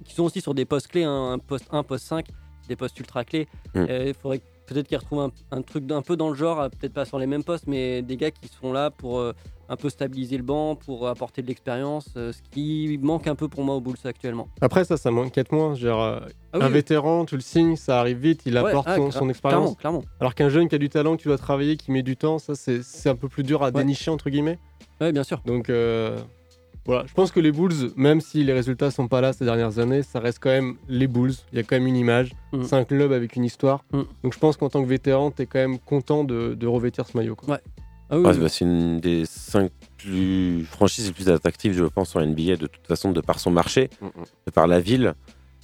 [0.08, 2.26] sont aussi sur des postes clés, hein, un poste 1, poste 5,
[2.68, 3.48] des postes ultra clés.
[3.74, 3.86] Mm.
[3.88, 6.92] Euh, Il faudrait peut-être qu'ils retrouvent un, un truc un peu dans le genre, peut-être
[6.92, 9.20] pas sur les mêmes postes, mais des gars qui sont là pour
[9.68, 13.48] un peu stabiliser le banc, pour apporter de l'expérience, euh, ce qui manque un peu
[13.48, 14.48] pour moi aux Bulls actuellement.
[14.60, 15.74] Après, ça, ça m'inquiète moins.
[15.74, 16.20] Genre, euh,
[16.52, 16.72] Ah oui, un oui.
[16.72, 19.76] vétéran, tu le signes, ça arrive vite, il Ouais, apporte ah, son, expérience.
[19.76, 20.02] Clairement, clairement.
[20.20, 22.38] Alors qu'un jeune qui a du talent, que tu dois travailler, qui met du temps,
[22.38, 23.72] ça, c'est un peu plus dur à Ouais.
[23.72, 24.58] dénicher, entre guillemets.
[25.00, 25.40] Ouais, bien sûr.
[25.46, 26.18] Donc, euh,
[26.84, 27.04] voilà.
[27.06, 30.02] Je pense que les Bulls, même si les résultats sont pas là ces dernières années,
[30.02, 31.32] ça reste quand même les Bulls.
[31.52, 32.32] Il y a quand même une image.
[32.52, 32.64] Mm.
[32.64, 33.84] C'est un club avec une histoire.
[33.92, 34.00] Mm.
[34.24, 37.06] Donc, je pense qu'en tant que vétéran, tu es quand même content de, de revêtir
[37.06, 37.36] ce maillot.
[37.36, 37.54] Quoi.
[37.54, 37.60] Ouais.
[38.12, 38.38] Ah oui, Ouais, oui.
[38.40, 42.66] bah, c'est une des cinq plus franchises les plus attractives, je pense, en NBA, de
[42.66, 44.10] toute façon, de par son marché, Mm, mm.
[44.46, 45.14] de par la ville.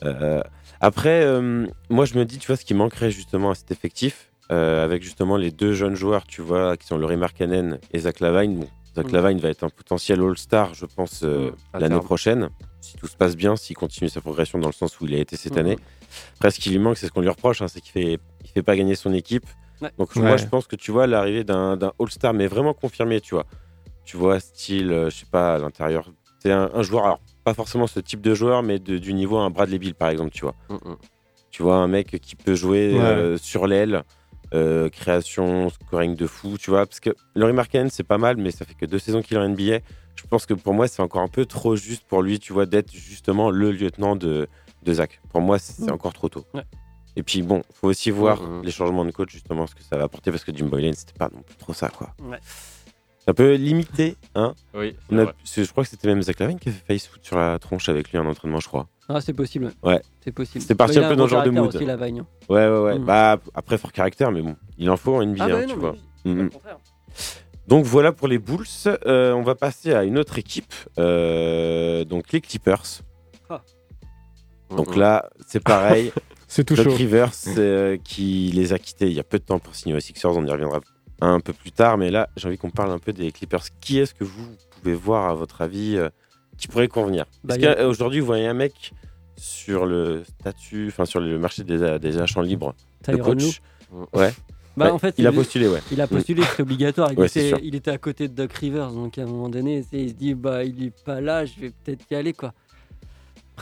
[0.04, 0.40] Euh,
[0.80, 4.30] après, euh, moi, je me dis, tu vois, ce qui manquerait justement à cet effectif,
[4.50, 8.20] euh, avec justement les deux jeunes joueurs, tu vois, qui sont Laurie Markkanen et Zach
[8.20, 8.60] Lavine.
[8.60, 9.12] Bon, Zach Mm.
[9.14, 12.04] Lavine va être un potentiel All-Star, je pense, euh, Mm, l'année terme.
[12.04, 12.48] prochaine,
[12.80, 15.18] si tout se passe bien, s'il continue sa progression dans le sens où il a
[15.18, 15.76] été cette année.
[16.36, 18.50] Après, ce qui lui manque, c'est ce qu'on lui reproche, hein, c'est qu'il fait, il
[18.50, 19.44] fait pas gagner son équipe.
[19.82, 19.90] Ouais.
[19.98, 20.22] Donc Ouais.
[20.22, 23.46] moi, je pense que tu vois l'arrivée d'un d'un All-Star, mais vraiment confirmé, tu vois.
[24.04, 26.10] Tu vois, style, euh, je sais pas, à l'intérieur.
[26.40, 29.36] C'est un, un joueur, alors pas forcément ce type de joueur, mais de- du niveau
[29.38, 30.54] un Bradley Bill, par exemple, tu vois.
[30.68, 30.96] Mm, mm.
[31.50, 33.00] Tu vois, un mec qui peut jouer Ouais.
[33.00, 34.02] euh, sur l'aile,
[34.54, 36.86] euh, création, scoring de fou, tu vois.
[36.86, 39.40] Parce que Laurie Marken, c'est pas mal, mais ça fait que deux saisons qu'il est
[39.40, 39.78] en NBA.
[40.16, 42.66] Je pense que pour moi, c'est encore un peu trop juste pour lui, tu vois,
[42.66, 44.48] d'être justement le lieutenant de,
[44.84, 45.20] de Zach.
[45.30, 45.92] Pour moi, c'est Mm.
[45.92, 46.44] encore trop tôt.
[46.54, 46.64] Ouais.
[47.18, 50.04] Et puis bon, faut aussi voir les changements de coach, justement, ce que ça va
[50.04, 52.14] apporter, parce que Jim Boylan, c'était pas non plus trop ça, quoi.
[52.22, 52.38] Ouais.
[53.26, 54.54] Ça peut limiter, hein.
[54.72, 57.26] Oui, On a- je crois que c'était même Zach Lavine qui avait failli se foutre
[57.26, 58.86] sur la tronche avec lui en entraînement, je crois.
[59.08, 59.72] Ah, c'est possible.
[59.82, 60.00] Ouais.
[60.22, 60.62] C'est possible.
[60.62, 61.74] C'était parti Bah, un a peu dans le genre de mood.
[61.74, 61.96] Aussi, la.
[61.96, 62.12] Ouais,
[62.48, 62.98] ouais, ouais.
[63.00, 63.04] Mm.
[63.04, 65.74] Bah, après, fort caractère, mais bon, il en faut en NBA, Ah, hein, bah, tu
[65.74, 65.96] non, vois.
[66.24, 66.50] mais Mm, au mm.
[66.50, 66.78] contraire.
[67.66, 68.64] Donc voilà pour les Bulls.
[68.86, 73.02] Euh, on va passer à une autre équipe, euh, donc les Clippers.
[74.70, 76.12] Donc Mm, là, c'est pareil.
[76.48, 76.94] C'est tout Doc chaud.
[76.96, 80.00] Rivers euh, qui les a quittés il y a peu de temps pour signer aux
[80.00, 80.80] Sixers, on y reviendra
[81.20, 81.98] un peu plus tard.
[81.98, 83.64] Mais là, j'ai envie qu'on parle un peu des Clippers.
[83.80, 86.08] Qui est-ce que vous pouvez voir, à votre avis, euh,
[86.56, 87.24] qui pourrait convenir?
[87.44, 88.92] Bah, Parce a- qu'aujourd'hui, vous voyez un mec
[89.36, 92.74] sur le statut, enfin sur le marché des, des agents libres,
[93.06, 93.60] le coach.
[94.14, 94.32] Ouais.
[94.76, 95.80] Bah, Ouais, en fait, il a postulé, ouais.
[95.90, 97.10] Il a postulé, c'est obligatoire.
[97.12, 99.84] Il, Ouais, était, il était à côté de Doc Rivers, donc à un moment donné,
[99.92, 102.52] il se dit bah il est pas là, je vais peut-être y aller quoi.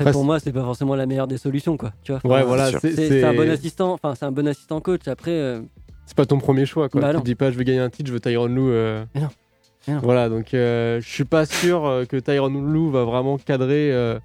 [0.00, 1.92] Après pour c'est- moi, c'est pas forcément la meilleure des solutions quoi.
[2.02, 2.20] Tu vois.
[2.24, 2.80] Ouais, Enfin, voilà, sûr.
[2.80, 5.06] c'est un bon assistant, enfin c'est un bon assistant coach.
[5.08, 5.60] Après, euh,
[6.06, 6.88] c'est pas ton premier choix.
[6.88, 7.00] Quoi.
[7.00, 8.60] Bah tu te dis pas, je vais gagner un titre, je veux Tyron Lue.
[8.70, 9.28] euh, Mais non.
[9.88, 10.00] Mais non.
[10.02, 14.18] Voilà, donc euh, je suis pas sûr euh, que Tyron Lue va vraiment cadrer, euh,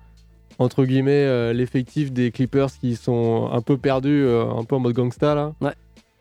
[0.59, 4.79] entre guillemets, euh, l'effectif des Clippers qui sont un peu perdus, euh, un peu en
[4.79, 5.53] mode gangsta là.
[5.61, 5.73] Ouais.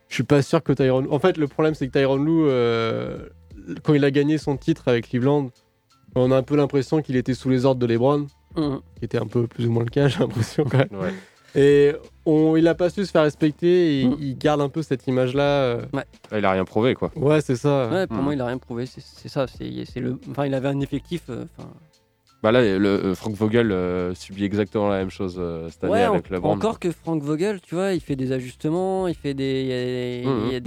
[0.08, 1.06] Je suis pas sûr que Tyron.
[1.10, 3.18] En fait, le problème, c'est que Tyron Lue, euh,
[3.82, 5.50] quand il a gagné son titre avec Cleveland,
[6.16, 9.18] on a un peu l'impression qu'il était sous les ordres de LeBron, hum, qui était
[9.18, 10.88] un peu plus ou moins le cas, j'ai l'impression quand même.
[11.00, 11.12] Ouais.
[11.56, 11.92] Et
[12.26, 14.16] on, il a pas su se faire respecter et Mm.
[14.20, 15.42] il garde un peu cette image-là.
[15.42, 15.82] euh.
[16.30, 17.10] Ah, Il a rien prouvé, quoi.
[17.16, 17.88] Ouais, c'est ça.
[17.90, 18.24] ouais, pour hum.
[18.24, 18.86] moi, il a rien prouvé.
[18.86, 19.46] C'est ça.
[19.48, 20.18] C'est le.
[20.30, 21.22] Enfin, il avait un effectif.
[21.28, 21.44] euh,
[22.42, 25.92] Bah là, le, euh, Frank Vogel euh, subit exactement la même chose euh, cette année
[25.94, 26.52] ouais, avec en- LeBron.
[26.52, 30.22] encore que Frank Vogel, tu vois, il fait des ajustements, il fait des.
[30.24, 30.58] Il y a,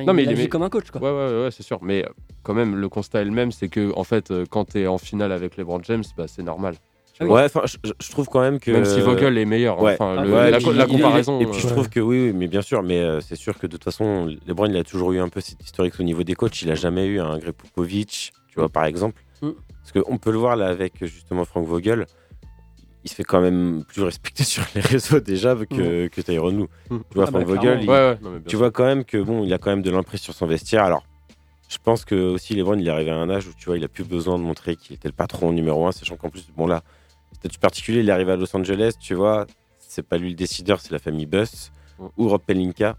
[0.00, 1.00] il Non, mais il il comme un coach quoi.
[1.00, 1.78] Ouais, ouais, ouais, c'est sûr.
[1.82, 2.04] Mais
[2.42, 4.98] quand même, le constat est le même, c'est que en fait, quand tu es en
[4.98, 6.74] finale avec LeBron James, bah, c'est normal.
[7.18, 7.30] Ah oui.
[7.30, 8.70] Ouais, enfin, je, je- trouve quand même que.
[8.70, 9.78] Même si Vogel est meilleur.
[9.78, 9.82] hein.
[9.82, 9.92] Ouais.
[9.94, 11.40] Enfin, Ah, le- ouais, la, puis comparaison.
[11.40, 13.58] Et puis je euh, trouve que oui, oui, mais bien sûr, mais euh, c'est sûr
[13.58, 16.22] que de toute façon, LeBron il a toujours eu un peu cette historique au niveau
[16.24, 16.60] des coachs.
[16.62, 19.22] Il a jamais eu un Greg Popovich, tu vois, par exemple.
[19.40, 19.50] Mm.
[19.82, 22.06] Parce qu'on peut le voir là avec justement Frank Vogel.
[23.04, 26.62] Il se fait quand même plus respecter sur les réseaux déjà que, que Tyronn Lue.
[26.90, 26.96] Mm.
[27.10, 27.82] Tu vois, Ah bah, Frank Vogel, clairement.
[27.82, 28.58] il- Ouais, ouais, non, mais bien tu sûr.
[28.58, 30.84] vois quand même que bon, il a quand même de l'emprise sur son vestiaire.
[30.84, 31.04] Alors,
[31.68, 33.84] je pense que aussi LeBron, il est arrivé à un âge où tu vois, il
[33.84, 36.66] a plus besoin de montrer qu'il était le patron numéro un, sachant qu'en plus, bon
[36.66, 36.82] là,
[37.46, 39.46] statut particulier, il est arrivé à Los Angeles, tu vois,
[39.78, 42.04] c'est pas lui le décideur, c'est la famille Buss Mm.
[42.18, 42.96] ou Rob Pelinka,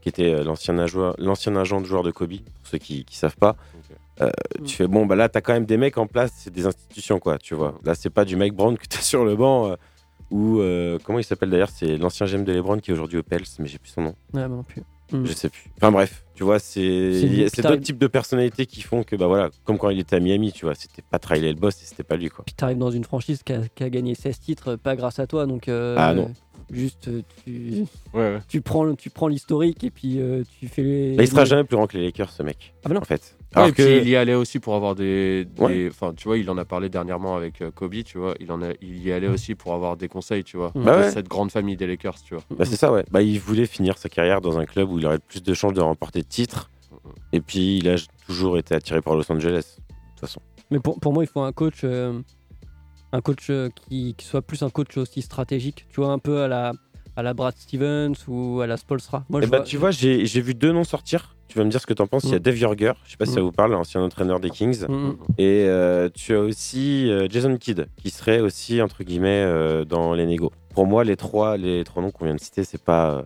[0.00, 3.56] qui était euh, l'ancien agent, de joueur de Kobe, pour ceux qui, qui savent pas.
[4.20, 4.30] Euh,
[4.60, 4.64] Mm.
[4.64, 7.18] Tu fais bon, bah là, t'as quand même des mecs en place, c'est des institutions,
[7.18, 7.78] quoi, tu vois.
[7.84, 9.70] Là, c'est pas du Mike Brown que t'as sur le banc.
[9.70, 9.76] euh,
[10.30, 13.22] ou euh, comment il s'appelle d'ailleurs C'est l'ancien GM de LeBron qui est aujourd'hui au
[13.22, 14.14] Pels, mais j'ai plus son nom.
[14.34, 14.82] Ouais, non plus.
[15.12, 15.24] Hum.
[15.26, 15.70] Je sais plus.
[15.76, 16.82] Enfin bref, tu vois, c'est
[17.62, 20.52] d'autres types de personnalités qui font que bah voilà, comme quand il était à Miami,
[20.52, 22.44] tu vois, c'était pas Trailer le boss et c'était pas lui quoi.
[22.44, 25.26] Puis t'arrives dans une franchise qui a, qui a gagné 16 titres, pas grâce à
[25.26, 25.68] toi, donc.
[25.68, 26.32] euh, Ah non.
[26.68, 28.38] Juste, euh, tu, Ouais, ouais.
[28.48, 31.14] tu prends, tu prends l'historique et puis euh, tu fais les.
[31.16, 32.74] Bah, il sera jamais plus grand que les Lakers, ce mec.
[32.84, 33.02] Ah bah non.
[33.02, 33.35] En fait.
[33.54, 35.88] Ouais, Alors et puis que- il y allait aussi pour avoir des, des- Ouais.
[35.88, 38.60] enfin tu vois il en a parlé dernièrement avec euh, Kobe tu vois il en
[38.60, 41.10] a il y allait aussi pour avoir des conseils tu vois Bah de ouais.
[41.10, 43.04] cette grande famille des Lakers tu vois Bah, c'est ça, ouais.
[43.10, 45.72] Bah, il voulait finir sa carrière dans un club où il aurait plus de chances
[45.74, 46.70] de remporter de titres.
[47.32, 50.40] Et puis, il a toujours été attiré par Los Angeles, de toute façon.
[50.70, 52.20] Mais pour, pour moi, il faut un coach, euh,
[53.12, 55.86] un coach euh, qui, qui soit plus un coach aussi stratégique.
[55.90, 56.72] Tu vois, un peu à la,
[57.16, 59.24] à la Brad Stevens ou à la Spolstra.
[59.28, 61.34] Moi, Eh je bah, vois- tu vois, j'ai vu deux noms sortir.
[61.48, 62.24] Tu vas me dire ce que t'en penses.
[62.24, 62.40] Il y a Mm.
[62.40, 63.44] Dave Yorger, je sais pas si ça Mm.
[63.44, 64.84] vous parle, l'ancien entraîneur des Kings.
[64.88, 65.12] Mm.
[65.38, 70.14] Et euh, tu as aussi euh, Jason Kidd, qui serait aussi, entre guillemets, euh, dans
[70.14, 70.52] les négos.
[70.74, 73.24] Pour moi, les trois, les trois noms qu'on vient de citer, c'est pas.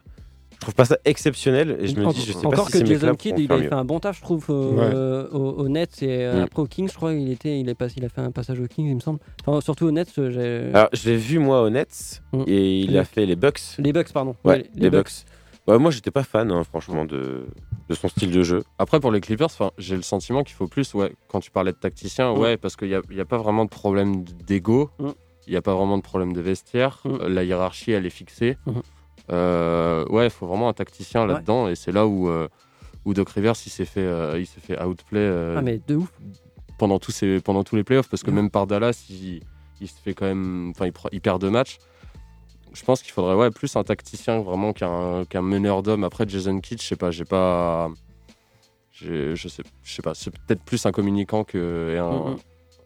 [0.61, 1.79] Je trouve pas ça exceptionnel.
[1.81, 3.59] Et je me En- dis, je sais encore pas si que Jason Kidd, il a
[3.59, 6.43] fait un bon taf, je trouve, euh, aux, aux Nets et euh, Mm.
[6.45, 8.61] après aux Kings, je crois, il était, il est passé, il a fait un passage
[8.61, 9.21] aux Kings, il me semble.
[9.47, 12.43] Enfin, surtout aux Nets, j'ai- Alors, je l'ai vu, moi, au Nets, Mm.
[12.47, 13.61] et il Les- a fait les Bucks.
[13.79, 14.37] les Bucks, pardon.
[14.45, 15.25] Ouais, Ouais, les, Bucks.
[15.67, 17.47] Ouais, moi, j'étais pas fan, hein, franchement, de,
[17.89, 18.63] de son style de jeu.
[18.79, 21.77] Après, pour les Clippers, j'ai le sentiment qu'il faut plus, ouais, quand tu parlais de
[21.79, 22.39] tacticien, Mm.
[22.39, 25.09] ouais, parce qu'il n'y a, y a pas vraiment de problème d'ego, Mm.
[25.47, 27.09] il n'y a pas vraiment de problème de vestiaire, Mm.
[27.23, 28.59] euh, la hiérarchie, elle est fixée.
[29.31, 32.49] Euh, ouais, il faut vraiment un tacticien là-dedans, et c'est là où, euh,
[33.05, 36.13] où Doc Rivers, il s'est fait, euh, il s'est fait outplay Ah, mais de ouf.
[36.79, 39.41] pendant, tous pendant tous les playoffs, parce que même par Dallas, il,
[39.81, 41.79] il se fait quand même, enfin, il, perd deux matchs.
[42.73, 46.05] Je pense qu'il faudrait ouais, plus un tacticien vraiment qu'un qu'un meneur d'hommes.
[46.05, 47.91] Après, Jason Kidd, je sais pas, j'ai pas.
[48.93, 52.37] Je sais, je sais pas, c'est peut-être plus un communicant que, et un,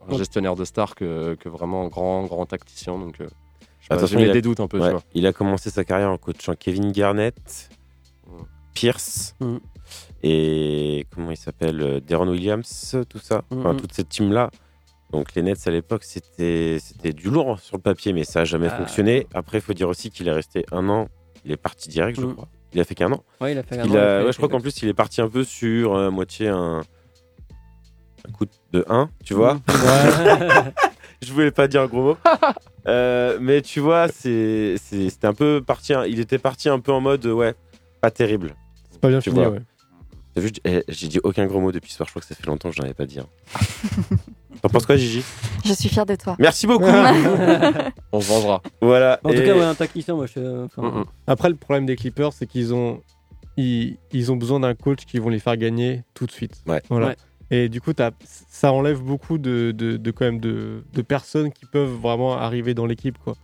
[0.09, 2.97] un gestionnaire de star que, que vraiment un grand, grand tacticien.
[2.97, 3.21] Donc,
[3.91, 5.03] Attention, il a- des doutes un peu, Ouais, tu vois.
[5.15, 7.69] il a commencé sa carrière en coachant Kevin Garnett,
[8.27, 8.31] Mm.
[8.75, 9.57] Pierce Mm.
[10.23, 13.43] et comment il s'appelle euh, Deron Williams, tout ça.
[13.51, 13.77] Enfin, Mm.
[13.77, 14.51] toute cette team-là.
[15.13, 18.45] Donc les Nets à l'époque, c'était c'était du lourd sur le papier, mais ça n'a
[18.45, 18.77] jamais Ah.
[18.79, 19.27] fonctionné.
[19.35, 21.09] Après, il faut dire aussi qu'il est resté un an.
[21.45, 22.33] Il est parti direct, je Mm.
[22.35, 22.49] crois.
[22.73, 23.23] Il a fait qu'un an.
[23.41, 25.21] Ouais, il a fait un an, a- ouais, je crois qu'en plus, il est parti
[25.21, 26.81] un peu sur euh, moitié un,
[28.27, 29.61] un coup de 1, tu vois.
[31.23, 32.17] je voulais pas dire un gros mot.
[32.87, 35.95] Euh, mais tu vois, c'est- c'est- c'était un peu parti.
[36.07, 37.55] Il était parti un peu en mode, ouais,
[38.03, 38.55] pas terrible.
[38.91, 39.53] C'est pas bien Tu fini, vois.
[39.55, 39.61] ouais.
[40.35, 42.07] T'as vu, eh, j'ai dit aucun gros mot depuis ce soir.
[42.09, 43.21] Je crois que ça fait longtemps que je n'en avais pas dit.
[43.21, 43.27] hein.
[44.61, 45.23] T'en penses quoi, Gigi?
[45.65, 46.37] Je suis fière de toi.
[46.39, 46.85] Merci beaucoup.
[48.13, 48.61] On se vengera.
[48.83, 49.19] voilà.
[49.25, 50.65] En tout et- cas, ouais, un tacticien, moi, je.
[50.67, 51.05] enfin, Mm, mm.
[51.27, 53.01] Après, le problème des Clippers, c'est qu'ils ont,
[53.57, 56.63] ils, ils ont besoin d'un coach qui vont les faire gagner tout de suite.
[56.67, 56.83] Ouais.
[56.91, 57.07] Voilà.
[57.09, 57.17] Ouais.
[57.55, 57.93] Et du coup,
[58.49, 62.75] ça enlève beaucoup de, de, de- quand même de, de personnes qui peuvent vraiment arriver
[62.75, 63.35] dans l'équipe, quoi.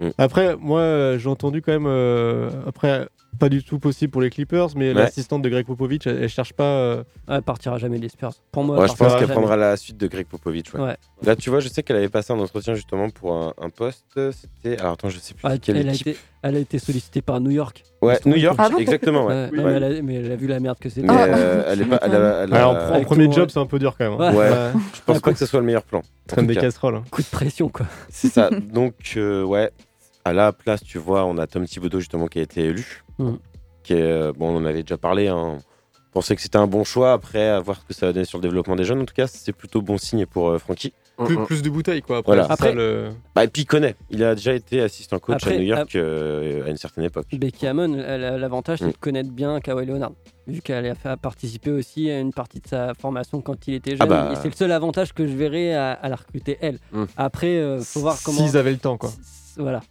[0.00, 0.08] Mm.
[0.18, 4.30] Après, moi, euh, j'ai entendu quand même, euh, après, pas du tout possible pour les
[4.30, 4.94] Clippers, mais Ouais.
[4.94, 6.64] l'assistante de Greg Popovich, elle, elle cherche pas.
[6.64, 8.32] euh, Elle partira jamais des Spurs.
[8.52, 10.72] Pour moi, Ouais, je pense qu'elle prendra la suite de Greg Popovich.
[10.74, 10.80] ouais.
[10.80, 10.96] Ouais.
[11.22, 14.04] Là, tu vois, je sais qu'elle avait passé un entretien justement pour un, un poste.
[14.32, 14.78] C'était.
[14.80, 17.40] Alors, attends, je sais plus Ah, quelle elle, a été, elle a été sollicitée par
[17.40, 17.82] New York.
[18.02, 19.26] Ouais, New York, Ah exactement.
[19.26, 19.48] Ouais.
[19.52, 21.06] Mais, elle a, mais elle a vu la merde que c'était.
[21.06, 21.98] Mais euh, elle est pas.
[22.02, 24.20] Elle a- elle a- Alors, en, premier job, c'est un peu dur quand même.
[24.20, 24.34] hein.
[24.34, 24.50] Ouais.
[24.94, 26.02] Je pense pas que ce soit le meilleur plan.
[26.26, 26.62] Traîne des cas.
[26.62, 26.96] casseroles.
[26.96, 27.04] hein.
[27.10, 27.86] Coup de pression, quoi.
[28.10, 28.50] C'est ça.
[28.50, 29.70] Donc, euh, ouais,
[30.24, 33.02] à la place, tu vois, on a Tom Thibodeau justement qui a été élu.
[33.82, 35.28] Qui est, euh, bon, on en avait déjà parlé.
[35.28, 35.58] Hein.
[35.58, 37.12] On pensait que c'était un bon choix.
[37.12, 39.00] Après, à voir ce que ça va donner sur le développement des jeunes.
[39.00, 40.92] En tout cas, c'est plutôt bon signe pour euh, Francky.
[41.16, 41.46] Plus, Mm, mm.
[41.46, 42.18] plus de bouteilles, quoi.
[42.18, 42.44] Après, Voilà.
[42.50, 43.94] Après- ça, le- Bah, et puis, il connaît.
[44.10, 47.26] Il a déjà été assistant coach Après, à New York euh, à une certaine époque.
[47.32, 48.92] Becky Hammon, elle a l'avantage, c'est Mm.
[48.92, 50.10] de connaître bien Kawhi Leonard.
[50.48, 53.90] Vu qu'elle a fait participer aussi à une partie de sa formation quand il était
[53.92, 53.98] jeune.
[54.00, 54.30] Ah bah.
[54.32, 56.78] Et c'est le seul avantage que je verrais à, à la recruter, elle.
[56.92, 57.04] Mm.
[57.16, 58.38] Après, euh, faut voir comment.
[58.38, 59.10] S'ils avaient le temps, quoi.
[59.56, 59.82] Voilà.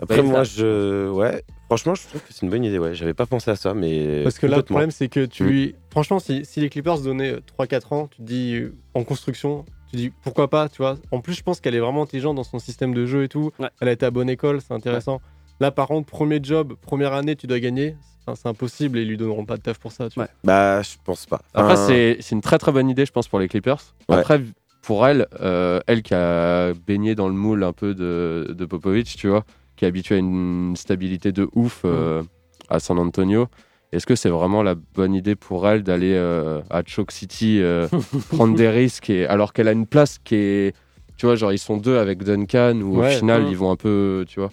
[0.00, 0.50] Après, Ouais, moi, ça.
[0.58, 1.08] je.
[1.10, 2.78] Ouais, franchement, je trouve que c'est une bonne idée.
[2.78, 4.22] Ouais, j'avais pas pensé à ça, mais.
[4.22, 5.46] Parce que là, le problème, c'est que tu Mm.
[5.46, 5.74] lui.
[5.90, 9.92] Franchement, si, si les Clippers donnaient 3-4 ans, tu te dis euh, en construction, tu
[9.92, 10.96] te dis pourquoi pas, tu vois.
[11.12, 13.52] En plus, je pense qu'elle est vraiment intelligente dans son système de jeu et tout.
[13.58, 13.68] Ouais.
[13.80, 15.20] Elle a été à bonne école, c'est intéressant.
[15.60, 17.96] Là, par contre, premier job, première année, tu dois gagner.
[18.26, 20.24] Enfin, c'est impossible et ils lui donneront pas de taf pour ça, tu vois.
[20.24, 20.30] Ouais.
[20.44, 21.40] Bah, je pense pas.
[21.54, 23.78] Après, Enfin, c'est c'est une très très bonne idée, je pense, pour les Clippers.
[24.10, 24.16] Ouais.
[24.16, 24.42] Après,
[24.82, 29.16] pour elle, euh, elle qui a baigné dans le moule un peu de, de Popovic,
[29.16, 29.44] tu vois,
[29.76, 32.22] qui est habituée à une stabilité de ouf euh,
[32.68, 33.46] à San Antonio,
[33.92, 37.86] est-ce que c'est vraiment la bonne idée pour elle d'aller euh, à Choke City euh,
[38.30, 40.74] prendre des risques et, alors qu'elle a une place qui est.
[41.16, 43.14] Tu vois, genre, ils sont deux avec Duncan, ou Ouais.
[43.14, 44.24] au final, ils vont un peu.
[44.28, 44.50] Tu vois.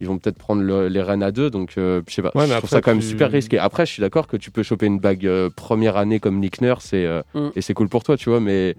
[0.00, 2.30] Ils vont peut-être prendre le- les rênes à deux, donc euh, je sais pas.
[2.34, 3.58] Ouais, mais je trouve après, ça quand même tu- super risqué.
[3.58, 6.62] Après, je suis d'accord que tu peux choper une bague euh, première année comme Nick
[6.62, 7.48] Nurse et, euh, Mm.
[7.54, 8.76] et c'est cool pour toi, tu vois, mais,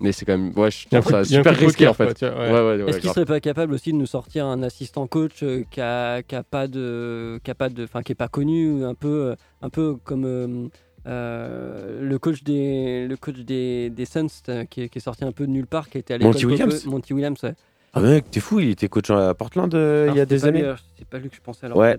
[0.00, 0.52] mais c'est quand même.
[0.56, 2.04] Ouais, je trouve ça super risqué poker, en fait.
[2.04, 2.50] quoi, tu vois, ouais.
[2.52, 5.42] Ouais, ouais, ouais, Est-ce qu'il serait pas capable aussi de nous sortir un assistant coach
[5.42, 8.28] euh, qui a, qui a pas de, qui a pas de, enfin qui est pas
[8.28, 10.68] connu, un peu, un peu comme euh,
[11.06, 14.26] euh, le coach des, le coach des, des Suns
[14.68, 16.46] qui, est, qui est sorti un peu de nulle part, qui été à l'école Monty
[16.46, 17.54] Williams Popo- Monty Williams, ouais.
[17.92, 20.62] Ah mec, t'es fou, il était coach à Portland euh, il y a des années.
[20.62, 21.78] euh, C'est pas lui que je pensais alors.
[21.78, 21.98] Ouais,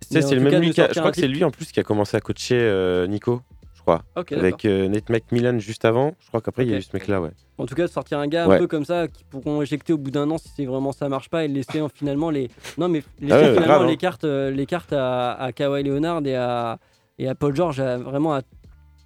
[0.00, 2.16] c'est le même cas, lui je crois que c'est lui en plus qui a commencé
[2.16, 3.42] à coacher euh, Nico,
[3.74, 4.02] je crois.
[4.14, 6.14] Avec euh, Nate McMillan juste avant.
[6.20, 7.30] Je crois qu'après il y a eu ce mec-là, ouais.
[7.58, 8.56] En tout cas, de sortir un gars Ouais.
[8.56, 11.28] un peu comme ça qui pourront éjecter au bout d'un an si vraiment ça marche
[11.28, 13.86] pas et laisser en- finalement les non mais laisser Ah ouais, finalement grave, hein.
[13.88, 16.78] les cartes les cartes à, à Kawhi Leonard et à
[17.18, 18.42] et à Paul George à- vraiment à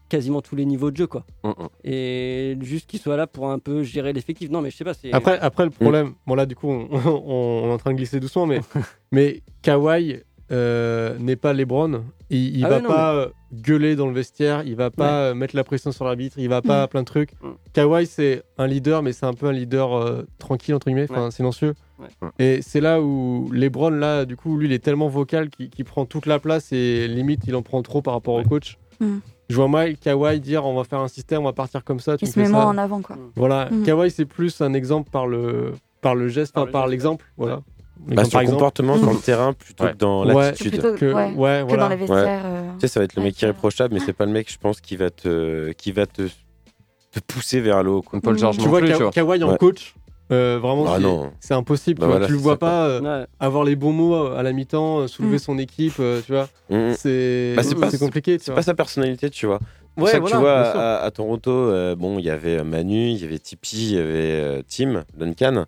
[0.08, 1.24] quasiment tous les niveaux de jeu quoi.
[1.44, 1.68] Mm, mm.
[1.84, 4.50] Et juste qu'il soit là pour un peu gérer l'effectif.
[4.50, 6.88] Non mais je sais pas c'est Après, après le problème, bon là du coup on,
[7.06, 8.60] on- on est en train de glisser doucement, mais,
[9.12, 10.18] mais Kawhi
[10.52, 12.04] euh, n'est pas LeBron.
[12.30, 15.22] Il, il Ah va ouais, non, pas euh, gueuler dans le vestiaire, il va pas
[15.30, 17.32] euh, mettre la pression sur l'arbitre, il va pas plein de trucs.
[17.42, 17.48] Mm.
[17.72, 21.26] Kawhi c'est un leader, mais c'est un peu un leader euh, tranquille entre guillemets, enfin
[21.26, 21.30] Ouais.
[21.32, 21.74] silencieux.
[21.98, 22.28] Ouais.
[22.38, 25.84] Et c'est là où LeBron là, du coup lui il est tellement vocal qu'il qu'il
[25.84, 28.76] prend toute la place et limite il en prend trop par rapport au coach.
[29.48, 29.52] Mm.
[29.52, 32.16] Je vois mal Kawhi dire on va faire un système, on va partir comme ça.
[32.16, 33.16] Tu Il me se met moins en avant, quoi.
[33.36, 33.84] Voilà, Mhm.
[33.84, 37.60] Kawhi c'est plus un exemple par le par le geste, Par l'exemple, voilà.
[38.08, 39.14] Bah, sur le comportement sur Mm.
[39.14, 39.92] le terrain plutôt Ouais.
[39.92, 40.34] que dans Ouais.
[40.34, 40.80] l'attitude.
[40.96, 41.30] Que, ouais,
[41.62, 41.82] Que voilà.
[41.84, 42.42] dans les vestiaires.
[42.44, 44.52] euh, Tu sais, ça va être le mec euh, irréprochable, mais c'est pas le mec,
[44.52, 46.22] je pense, qui va te, qui va te,
[47.10, 48.02] te pousser vers le haut.
[48.02, 48.20] quoi.
[48.20, 48.38] Paul Mm.
[48.38, 49.10] George Tu vois.
[49.10, 49.58] Kawhi en Ouais.
[49.58, 49.94] coach,
[50.32, 50.98] euh, vraiment, Ah
[51.40, 52.00] c'est- impossible.
[52.00, 52.16] Bah tu vois.
[52.18, 53.26] voilà, tu le vois pas euh, Ouais.
[53.40, 55.40] avoir les bons mots à la mi-temps, euh, soulever Mm.
[55.40, 56.48] son équipe, euh, tu vois.
[56.70, 56.94] Mm.
[56.96, 59.60] C'est Bah, compliqué, C'est pas sa personnalité, tu vois.
[59.96, 63.08] Ouais, ça que voilà, tu vois, à, à Toronto, euh, bon, il y avait Manu,
[63.10, 65.64] il y avait Tipeee, il y avait euh, Tim, Duncan.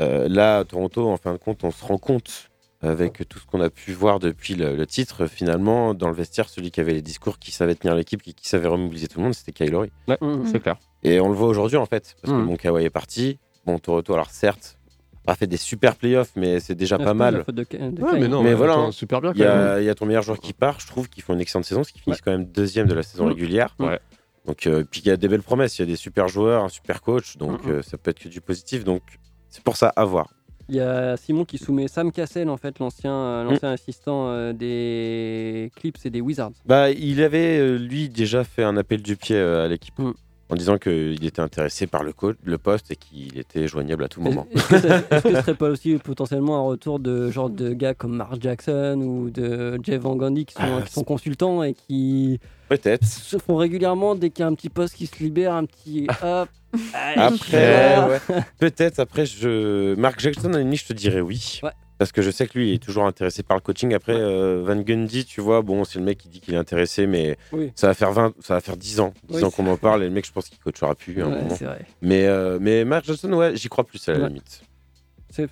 [0.00, 2.50] Euh, là, à Toronto, en fin de compte, on se rend compte,
[2.82, 6.48] avec tout ce qu'on a pu voir depuis le, le titre, finalement, dans le vestiaire,
[6.48, 9.24] celui qui avait les discours, qui savait tenir l'équipe, qui, qui savait remobiliser tout le
[9.24, 9.90] monde, c'était Kylori.
[10.06, 10.46] Ouais, Mm.
[10.52, 10.76] c'est clair.
[11.02, 13.38] Et on le voit aujourd'hui, en fait, parce que bon, Kawhi est parti.
[13.66, 14.78] Bon, Toronto, alors certes,
[15.24, 17.44] pas fait des super playoffs, mais c'est déjà Ah, pas mal.
[17.46, 18.92] de de Ouais, mais non, Mais mais voilà, hein.
[18.92, 21.20] super bien Il y, a, y a ton meilleur joueur qui part, je trouve, qui
[21.22, 23.74] font une excellente saison, parce qu'ils finissent quand même deuxième de la saison régulière.
[23.78, 23.98] Ouais.
[24.46, 26.62] Donc, euh, puis il y a des belles promesses, il y a des super joueurs,
[26.64, 28.84] un super coach, donc Mm, euh, ça peut être que du positif.
[28.84, 29.00] Donc,
[29.48, 30.28] c'est pour ça à voir.
[30.68, 33.48] Il y a Simon qui soumet Sam Cassell en fait l'ancien euh, Mm.
[33.50, 36.52] l'ancien assistant euh, des Clips et des Wizards.
[36.66, 39.98] Bah, il avait, euh, lui, déjà fait un appel du pied euh, à l'équipe.
[39.98, 40.12] Mm.
[40.50, 42.12] En disant qu'il était intéressé par le,
[42.58, 44.46] poste et qu'il était joignable à tout moment.
[44.54, 48.36] Est-ce que, ce serait pas aussi potentiellement un retour de genre de gars comme Mark
[48.40, 53.06] Jackson ou de Jeff Van Gundy qui sont, Ah, qui sont consultants et qui Peut-être.
[53.06, 56.06] se font régulièrement dès qu'il y a un petit poste qui se libère, un petit
[56.22, 56.48] hop.
[56.92, 58.20] allez, Après, ouais.
[58.58, 59.94] peut-être après, je...
[59.94, 61.60] Mark Jackson, à la limite, je te dirais oui.
[61.62, 61.70] Ouais.
[62.04, 63.94] Parce que je sais que lui, il est toujours intéressé par le coaching.
[63.94, 67.06] Après, euh, Van Gundy, tu vois, bon, c'est le mec qui dit qu'il est intéressé,
[67.06, 67.72] mais Oui.
[67.74, 70.02] ça va faire 20, ça va faire 10 ans, 10 Oui, ans qu'on en parle,
[70.02, 71.54] et le mec, je pense qu'il coachera plus à un Ouais, moment.
[71.56, 71.86] c'est vrai.
[72.02, 74.28] Mais, euh, mais Mark Jackson, ouais, j'y crois plus à la Ouais.
[74.28, 74.60] limite.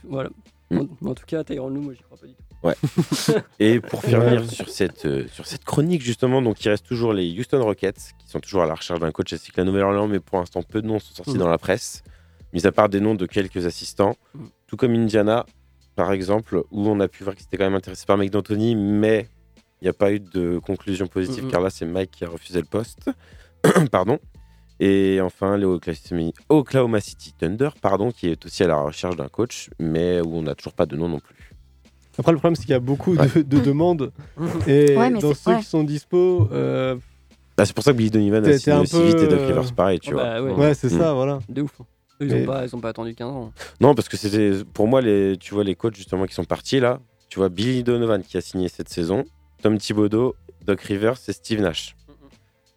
[0.04, 0.28] Voilà.
[0.70, 0.80] Mm.
[1.06, 3.40] En, en tout cas, Tyronn Lue, moi j'y crois pas du tout.
[3.58, 4.46] Et pour finir Ouais.
[4.46, 8.28] sur cette, euh, sur cette chronique, justement, donc il reste toujours les Houston Rockets, qui
[8.28, 10.82] sont toujours à la recherche d'un coach ainsi que la Nouvelle-Orléans, mais pour l'instant, peu
[10.82, 11.38] de noms sont sortis Mm.
[11.38, 12.02] dans la presse,
[12.52, 14.44] mis à part des noms de quelques assistants, Mm.
[14.66, 15.46] tout comme Indiana,
[15.94, 18.74] par exemple, où on a pu voir qu'ils étaient quand même intéressés par Mike D'Antoni,
[18.76, 19.28] mais
[19.80, 22.28] il n'y a pas eu de conclusion positive, Mm, car là, c'est Mike qui a
[22.28, 23.10] refusé le poste.
[23.90, 24.18] pardon.
[24.80, 29.70] Et enfin, les Oklahoma- City Thunder, pardon, qui est aussi à la recherche d'un coach,
[29.78, 31.52] mais où on n'a toujours pas de nom non plus.
[32.18, 34.12] Après, le problème, c'est qu'il y a beaucoup de, de demandes.
[34.66, 35.58] Et Ouais, dans ceux ouais.
[35.60, 36.96] qui sont dispo, euh,
[37.56, 39.40] Bah, c'est pour ça que Billy Donovan a signé un aussi peu, vite et Doc
[39.42, 40.22] Rivers pareil, tu Ah vois.
[40.24, 40.98] bah ouais, ouais, c'est Mm.
[40.98, 41.38] ça, voilà.
[41.48, 41.80] de ouf.
[42.24, 43.52] Ils Mais- ont pas, pas attendu 15 ans.
[43.80, 46.80] Non, parce que c'était pour moi les, tu vois les coachs justement qui sont partis
[46.80, 47.00] là.
[47.28, 49.24] Tu vois Billy Donovan qui a signé cette saison,
[49.62, 50.34] Tom Thibodeau,
[50.66, 51.96] Doc Rivers et Steve Nash.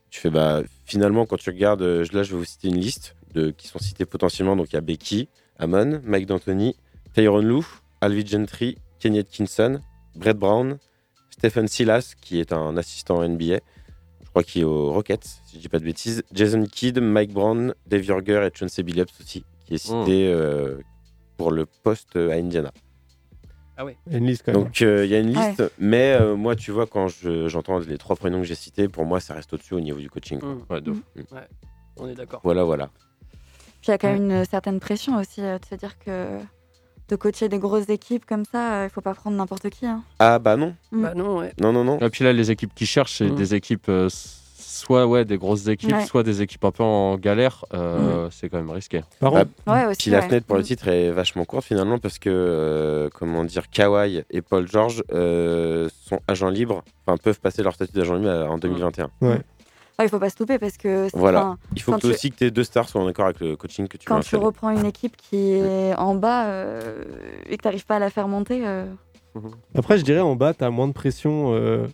[0.10, 3.15] Tu fais bah finalement quand tu regardes, euh, là je vais vous citer une liste
[3.34, 4.55] de qui sont cités potentiellement.
[4.55, 5.27] Donc il y a Becky,
[5.60, 6.75] Amon, Mike D'Antoni,
[7.13, 7.65] Tyron Lue,
[8.01, 9.81] Alvin Gentry, Kenny Atkinson,
[10.15, 10.77] Brett Brown,
[11.31, 13.60] Stephen Silas qui est un assistant NBA.
[14.36, 16.21] Je crois qu'il est aux Rockets, si je dis pas de bêtises.
[16.34, 20.78] Jason Kidd, Mike Brown, Dave Yorger et Chauncey Billups aussi, qui est cité euh,
[21.38, 22.74] pour le poste à Indiana.
[23.80, 24.63] Il y a une liste quand même.
[24.63, 25.48] Donc euh, il y a une Ouais.
[25.52, 28.89] liste, mais euh, moi tu vois quand je- j'entends les trois prénoms que j'ai cités,
[28.89, 30.39] pour moi ça reste au-dessus au niveau du coaching.
[30.39, 30.50] quoi.
[30.50, 30.65] Mm.
[30.69, 30.98] Ouais, de ouf.
[31.95, 32.41] On est d'accord.
[32.43, 32.89] Voilà, voilà.
[33.82, 36.39] Puis il y a quand même une certaine pression aussi euh, de se dire que
[37.09, 39.85] de coacher des grosses équipes comme ça, euh, il faut pas prendre n'importe qui.
[39.85, 40.01] hein.
[40.19, 41.01] Ah bah non, Mm.
[41.01, 41.53] Bah non, ouais.
[41.61, 41.99] non, non, non.
[41.99, 43.35] Et puis là, les équipes qui cherchent, c'est Mm.
[43.35, 46.05] des équipes, euh, soit ouais, des grosses équipes, Ouais.
[46.05, 47.63] soit des équipes un peu en galère.
[47.73, 49.03] euh, C'est quand même risqué.
[49.19, 49.97] Par Bah, contre, Ouais, aussi.
[50.03, 50.65] Puis la fenêtre pour le Mm.
[50.65, 55.87] titre est vachement courte finalement parce que, euh, comment dire, Kawhi et Paul George euh,
[56.06, 59.10] sont agents libres, enfin peuvent passer leur statut d'agent libre en 2021.
[59.21, 59.41] Ouais,
[60.04, 61.39] il faut pas se louper parce que c'est- Voilà.
[61.39, 63.56] enfin, Il faut que tu- aussi que tes deux stars soient en accord avec le
[63.56, 67.04] coaching que tu quand tu reprends une équipe qui est en bas euh,
[67.48, 68.85] et que tu n'arrives pas à la faire monter, euh,
[69.75, 71.54] après, je dirais en bas, t'as moins de pression.
[71.54, 71.87] euh,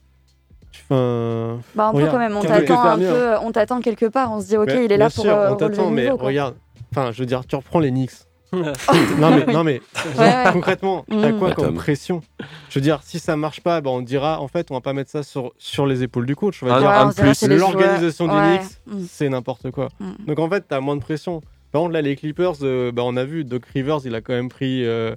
[0.72, 1.60] tu un.
[1.76, 2.38] bah un peu Regarde, quand même.
[2.38, 4.32] On tu t'attend un peu, on t'attend quelque part.
[4.32, 6.18] On se dit ok, il est là pour sûr, on t'attend, mais niveau.
[6.18, 6.56] regarde.
[6.92, 8.12] Enfin, je veux dire, tu reprends les Knicks.
[9.18, 9.82] non mais, non mais
[10.18, 10.44] Ouais, ouais.
[10.52, 12.22] concrètement, t'as quoi Bah, comme pression
[12.70, 14.94] Je veux dire, si ça marche pas, bah, on dira en fait, on va pas
[14.94, 16.62] mettre ça sur, sur les épaules du coach.
[16.64, 18.34] On va Un- dire, Ouais, dirait plus, l'organisation du.
[18.34, 19.06] Knicks, Mm.
[19.10, 19.88] c'est n'importe quoi.
[20.00, 20.12] Mm.
[20.28, 21.42] Donc en fait, t'as moins de pression.
[21.72, 24.34] Par contre, là, les Clippers, euh, bah, on a vu Doc Rivers, il a quand
[24.34, 25.16] même pris, euh,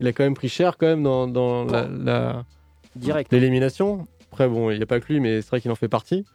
[0.00, 2.44] il a quand même pris cher quand même dans, dans la- la,
[2.96, 3.32] Direct.
[3.32, 4.06] l'élimination.
[4.30, 6.26] Après, bon, il n'y a pas que lui, mais c'est vrai qu'il en fait partie.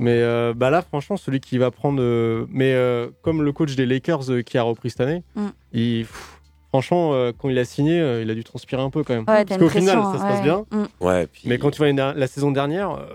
[0.00, 2.00] Mais euh, bah là, franchement, celui qui va prendre.
[2.00, 5.46] euh, mais euh, comme le coach des Lakers euh, qui a repris cette année, Mm.
[5.72, 9.02] il, pff, franchement, euh, quand il a signé, euh, il a dû transpirer un peu
[9.02, 9.24] quand même.
[9.26, 10.28] Ouais, t'as Parce une qu'au final, pression, ça se ouais.
[10.30, 10.64] passe bien.
[10.70, 10.84] Mm.
[11.04, 11.42] Ouais, puis...
[11.46, 13.06] Mais quand tu vois la, la saison dernière, euh,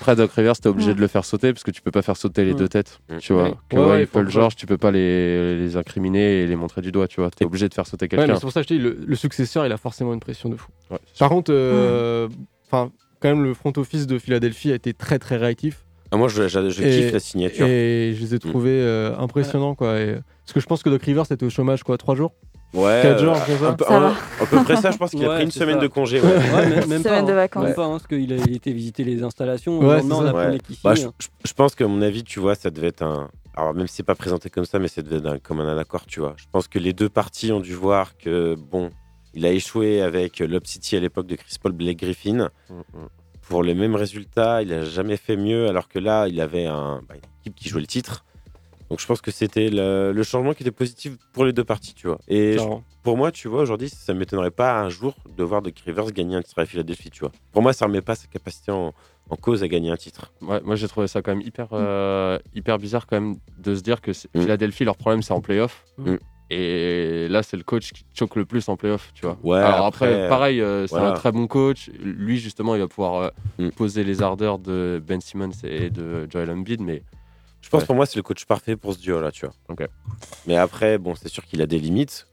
[0.00, 0.94] Après, Doc Rivers, t'es obligé Mm.
[0.94, 2.56] de le faire sauter parce que tu peux pas faire sauter les Mm.
[2.56, 3.00] deux têtes.
[3.10, 3.16] Mm.
[3.18, 6.80] Tu vois, Ouais, ouais, Paul George, tu peux pas les, les incriminer et les montrer
[6.80, 7.06] du doigt.
[7.06, 8.34] Tu vois, t'es obligé de faire sauter ouais, quelqu'un.
[8.36, 10.48] c'est pour ça que je te dis, le, le successeur, il a forcément une pression
[10.48, 10.68] de fou.
[10.90, 10.96] Ouais.
[11.18, 12.28] Par contre, euh,
[12.66, 12.90] enfin,
[13.20, 15.84] quand même, le front office de Philadelphie a été très très réactif.
[16.12, 17.66] Ah, moi, je, je- je Et- kiffe la signature.
[17.66, 19.98] Et je les ai trouvés euh, impressionnants, quoi.
[20.00, 22.32] Et- parce que je pense que Doc Rivers était au chômage, quoi, trois jours.
[22.72, 23.96] Ouais, Quatre jours, euh, c'est ça un peu, Ça
[24.40, 25.82] un- peu près ça, je pense qu'il a pris une semaine ça.
[25.82, 26.20] de congé.
[26.20, 26.28] ouais.
[26.28, 27.34] Ouais, même, même Semaine pas, de hein.
[27.34, 27.64] vacances.
[27.64, 29.80] Même pas, hein, parce qu'il a, il était visiter les installations.
[29.80, 32.70] Ouais, lendemain, on qu'il Bah, je, je- je pense qu'à mon avis, tu vois, ça
[32.70, 33.28] devait être un.
[33.56, 35.78] Alors, même si c'est pas présenté comme ça, mais ça devait être un, comme un
[35.78, 36.34] accord, tu vois.
[36.36, 38.90] Je pense que les deux parties ont dû voir que, bon,
[39.34, 42.50] il a échoué avec Lob City à l'époque de Chris Paul Blake Griffin.
[42.70, 43.08] Mm, mm.
[43.50, 47.02] Pour le même résultat, il a jamais fait mieux, alors que là, il avait un,
[47.08, 48.24] bah, une équipe qui jouait le titre.
[48.88, 51.92] Donc, je pense que c'était le, le changement qui était positif pour les deux parties,
[51.94, 52.18] tu vois.
[52.28, 52.64] Et je-
[53.02, 56.36] pour moi, tu vois, aujourd'hui, ça m'étonnerait pas un jour de voir Doc Rivers gagner
[56.36, 57.32] un titre à Philadelphie, tu vois.
[57.50, 58.94] Pour moi, ça remet pas sa capacité en,
[59.30, 60.32] en cause à gagner un titre.
[60.42, 63.80] Ouais, moi j'ai trouvé ça quand même hyper, euh, hyper bizarre quand même de se
[63.80, 64.40] dire que Mm.
[64.42, 65.84] Philadelphie, leur problème c'est en playoff.
[65.98, 66.16] Mm.
[66.52, 69.38] Et là, c'est le coach qui choque le plus en playoff, tu vois.
[69.44, 71.10] Ouais, Alors après, après, pareil, euh, c'est voilà.
[71.10, 71.88] un très bon coach.
[72.00, 73.28] Lui, justement, il va pouvoir euh,
[73.58, 73.68] Mm.
[73.70, 77.02] poser les ardeurs de Ben Simmons et de Joel Embiid, mais
[77.62, 77.86] Je pense Ouais.
[77.86, 79.54] pour moi, c'est le coach parfait pour ce duo-là, tu vois.
[79.68, 79.86] Ok.
[80.46, 82.26] Mais après, bon, c'est sûr qu'il a des limites.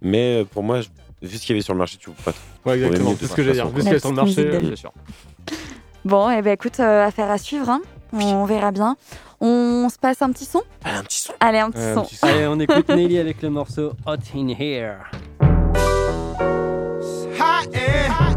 [0.00, 0.88] Mais euh, pour moi, je-
[1.20, 2.32] vu ce qu'il y avait sur le marché, tu peux pas.
[2.70, 3.14] Ouais, exactement.
[3.20, 3.68] C'est ce que j'allais dire.
[3.68, 4.40] Vu ce qu'il y a sur le marché.
[4.46, 4.92] euh, bien sûr.
[6.04, 7.68] Bon, et ben écoute, euh, affaire à suivre.
[7.68, 7.80] hein.
[8.14, 8.96] On verra bien.
[9.44, 11.32] On se passe un petit son Allez, un petit son.
[11.40, 12.02] Allez, un petit un son.
[12.02, 12.26] petit son.
[12.28, 14.98] Allez, on écoute Nelly avec le morceau Hot in Here.
[17.40, 18.31] hot in,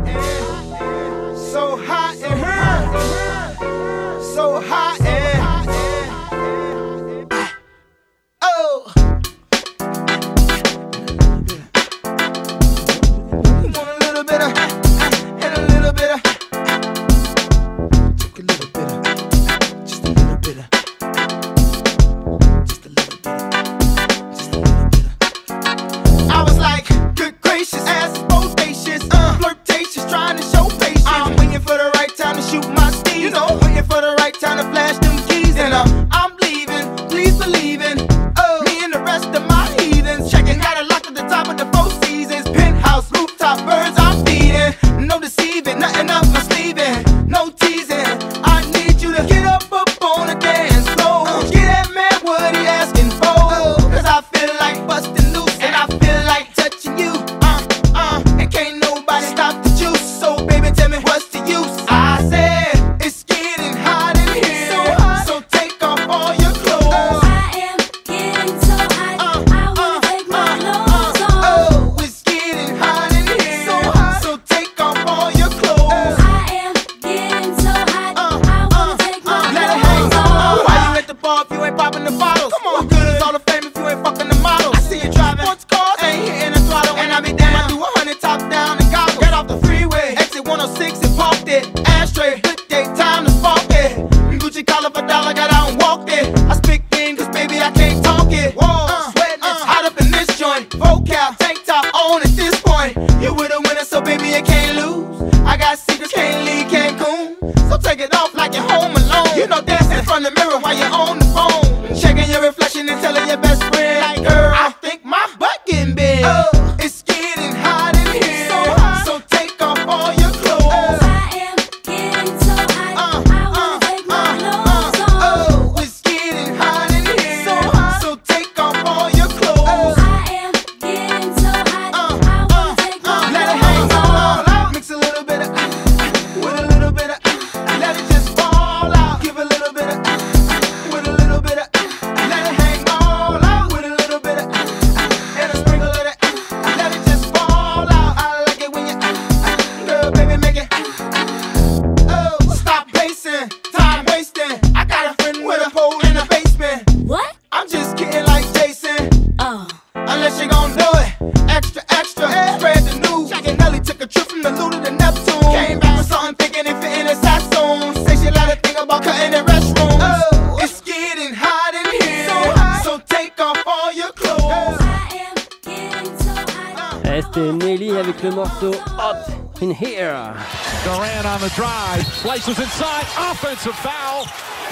[180.15, 180.45] in Here.
[180.83, 184.25] Durant on the drive, slices inside, offensive foul.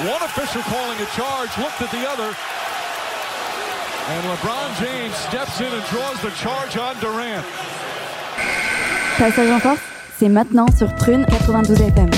[0.09, 2.35] One official calling a charge, looked at the other.
[4.09, 7.45] And LeBron James steps in and draws the charge on Durant.
[9.17, 9.79] Passage en force,
[10.17, 12.09] c'est maintenant sur Prune 92 FM.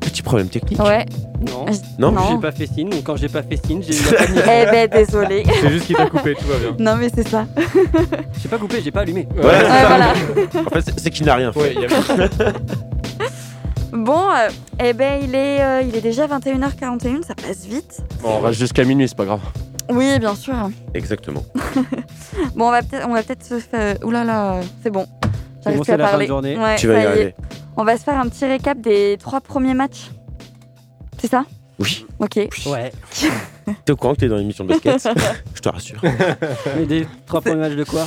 [0.00, 0.78] Petit problème technique.
[0.80, 1.06] Ouais.
[1.46, 1.66] Non.
[1.98, 2.22] Non Non.
[2.30, 4.42] J'ai pas fait signe, donc quand j'ai pas fait signe, j'ai eu la panique.
[4.44, 5.44] Eh ben désolé.
[5.60, 6.76] C'est juste qu'il t'a coupé, tout va bien.
[6.78, 7.46] Non mais c'est ça.
[8.42, 9.26] J'ai pas coupé, j'ai pas allumé.
[9.36, 9.86] Ouais, c'est Ouais, ça.
[9.88, 10.12] voilà.
[10.66, 11.60] En fait, c'est- qu'il n'a rien fait.
[11.60, 12.52] Ouais, il y avait-
[13.92, 14.48] Bon, euh,
[14.82, 18.02] eh ben il est, euh, il est déjà 21h41, ça passe vite.
[18.22, 19.40] Bon, on reste jusqu'à minuit, c'est pas grave.
[19.88, 20.54] Oui, bien sûr.
[20.94, 21.44] Exactement.
[22.56, 23.96] Bon, on va peut-être, on va peut-être se faire.
[24.02, 25.06] Ouh là là, c'est bon.
[25.62, 26.58] J'arrive bon, plus à la fin de journée.
[26.58, 27.34] Ouais, tu vas y arriver.
[27.76, 30.10] On va se faire un petit récap des trois premiers matchs.
[31.24, 31.46] C'est ça
[31.78, 32.04] Oui.
[32.18, 32.36] Ok.
[32.66, 32.92] Ouais.
[33.86, 35.08] T'es au courant que t'es dans l'émission de basket
[35.54, 35.98] Je te rassure.
[36.76, 38.06] Mais des trois premiers matchs de quoi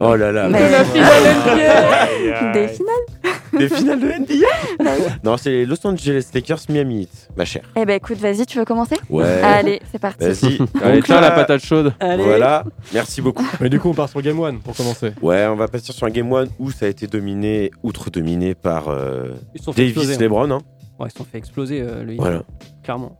[0.00, 0.48] Oh là là.
[0.48, 6.58] Mais- la finale Des finales Des finales de NBA Non, c'est les Los Angeles Lakers
[6.68, 7.62] Miami Heat, ma chère.
[7.76, 9.40] Eh ben écoute, vas-y, tu veux commencer Ouais.
[9.40, 10.24] Allez, c'est parti.
[10.24, 10.58] Vas-y.
[10.82, 11.94] Allez, tiens, la patate chaude.
[12.00, 12.24] Allez.
[12.24, 12.64] Voilà.
[12.92, 13.46] Merci beaucoup.
[13.60, 15.12] Mais du coup, on part sur Game 1 pour commencer.
[15.22, 18.56] Ouais, on va passer sur un Game 1 où ça a été dominé, outre dominé
[18.56, 19.28] par euh,
[19.76, 20.16] Davis hein.
[20.18, 20.50] LeBron.
[20.50, 20.58] hein.
[20.98, 22.42] Ouais, ils se sont fait exploser, euh, le Voilà.
[22.82, 23.16] clairement.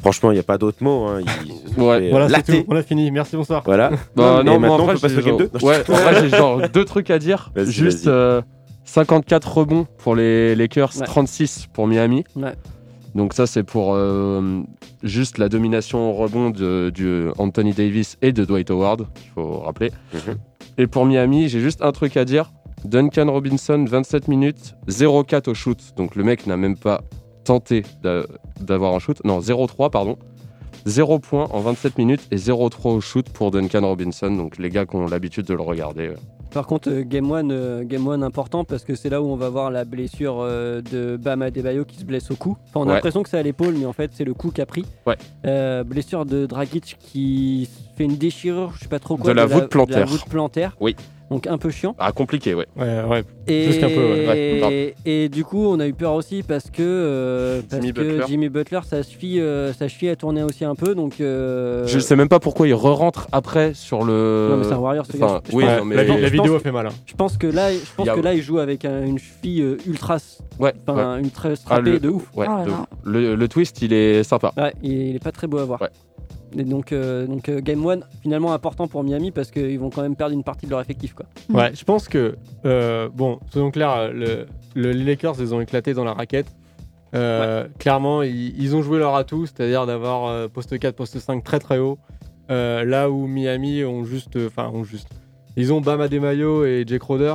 [0.00, 1.06] Franchement, il n'y a pas d'autre mot.
[1.06, 1.20] Hein.
[1.78, 2.06] Ouais.
[2.06, 2.64] euh, Voilà, c'est tout.
[2.68, 3.10] On a fini.
[3.10, 3.62] Merci, bonsoir.
[3.64, 3.90] Voilà.
[4.16, 5.68] Bah, Et non, maintenant, en on vrai, peut passer j'ai au game genre- 2 Non,
[5.68, 7.50] Ouais, en vrai, j'ai genre deux trucs à dire.
[7.54, 8.14] Vas-y, Juste vas-y.
[8.14, 8.42] euh,
[8.84, 11.06] 54 rebonds pour les Lakers, Ouais.
[11.06, 12.24] 36 pour Miami.
[12.36, 12.54] Ouais.
[13.14, 14.60] Donc ça, c'est pour euh,
[15.02, 19.58] juste la domination au rebond de, du Anthony Davis et de Dwight Howard, il faut
[19.60, 19.92] rappeler.
[20.14, 20.36] Mhm.
[20.78, 22.50] Et pour Miami, j'ai juste un truc à dire.
[22.84, 25.78] Duncan Robinson, 27 minutes, 0-4 au shoot.
[25.96, 27.02] Donc le mec n'a même pas
[27.44, 28.24] tenté d'a-
[28.60, 29.18] d'avoir un shoot.
[29.24, 30.16] Non, 0-3, pardon.
[30.84, 34.30] 0 points en 27 minutes et 0-3 au shoot pour Duncan Robinson.
[34.32, 36.08] Donc les gars qui ont l'habitude de le regarder.
[36.08, 36.14] euh,
[36.52, 39.36] Par contre, euh, Game 1, euh, Game 1 important parce que c'est là où on
[39.36, 42.56] va voir la blessure de Bama Debayo qui se blesse au cou.
[42.68, 42.94] Enfin, on a Ouais.
[42.94, 44.84] l'impression que c'est à l'épaule, mais en fait, c'est le cou qui a pris.
[45.06, 45.16] Ouais.
[45.46, 49.30] Euh, blessure de Dragic qui fait une déchirure, je sais pas trop quoi.
[49.30, 50.06] De la voûte De la plantaire.
[50.08, 50.76] voûte plantaire.
[50.80, 50.96] Oui.
[51.32, 51.96] Donc un peu chiant.
[51.98, 52.66] Ah, compliqué, ouais.
[52.76, 53.24] Ouais, ouais.
[53.48, 54.94] Et, Plus qu'un peu, ouais.
[55.06, 58.24] Et du coup, on a eu peur aussi parce que, euh, parce Jimmy que Butler.
[58.28, 60.94] Jimmy Butler, sa cheville, euh, sa cheville a tourné aussi un peu.
[60.94, 64.48] Donc, euh, Je sais même pas pourquoi il re-rentre après sur le.
[64.50, 65.24] Non, mais c'est un Warrior, ce gars.
[65.24, 66.86] Enfin, Je oui, pense- non, mais la, vidéo a fait mal.
[66.88, 66.92] hein.
[67.06, 69.76] Je pense que là, je pense que là, il joue avec un- une cheville euh,
[69.86, 70.18] ultra,
[70.60, 71.20] Ouais, enfin, ouais.
[71.22, 72.24] une très Ah, strappée le- de ouf.
[72.36, 72.76] ouais, Oh de ouf.
[73.04, 74.52] Le, le twist, il est sympa.
[74.58, 75.80] Ouais, il il est pas très beau à voir.
[75.80, 75.88] Ouais.
[76.58, 80.02] Et donc, euh, donc euh, Game 1, finalement important pour Miami parce qu'ils vont quand
[80.02, 81.14] même perdre une partie de leur effectif.
[81.14, 81.26] Quoi.
[81.52, 85.94] Ouais, je pense que, euh, bon, soyons clairs, le, le- les Lakers, ils ont éclaté
[85.94, 86.46] dans la raquette.
[87.14, 91.44] Euh, Clairement, ils, ils ont joué leur atout, c'est-à-dire d'avoir euh, poste 4, poste 5
[91.44, 91.98] très très haut.
[92.50, 95.08] Euh, là où Miami ont juste, euh, enfin, ont juste.
[95.56, 97.34] Ils ont Bam Adebayo et Jake Crowder,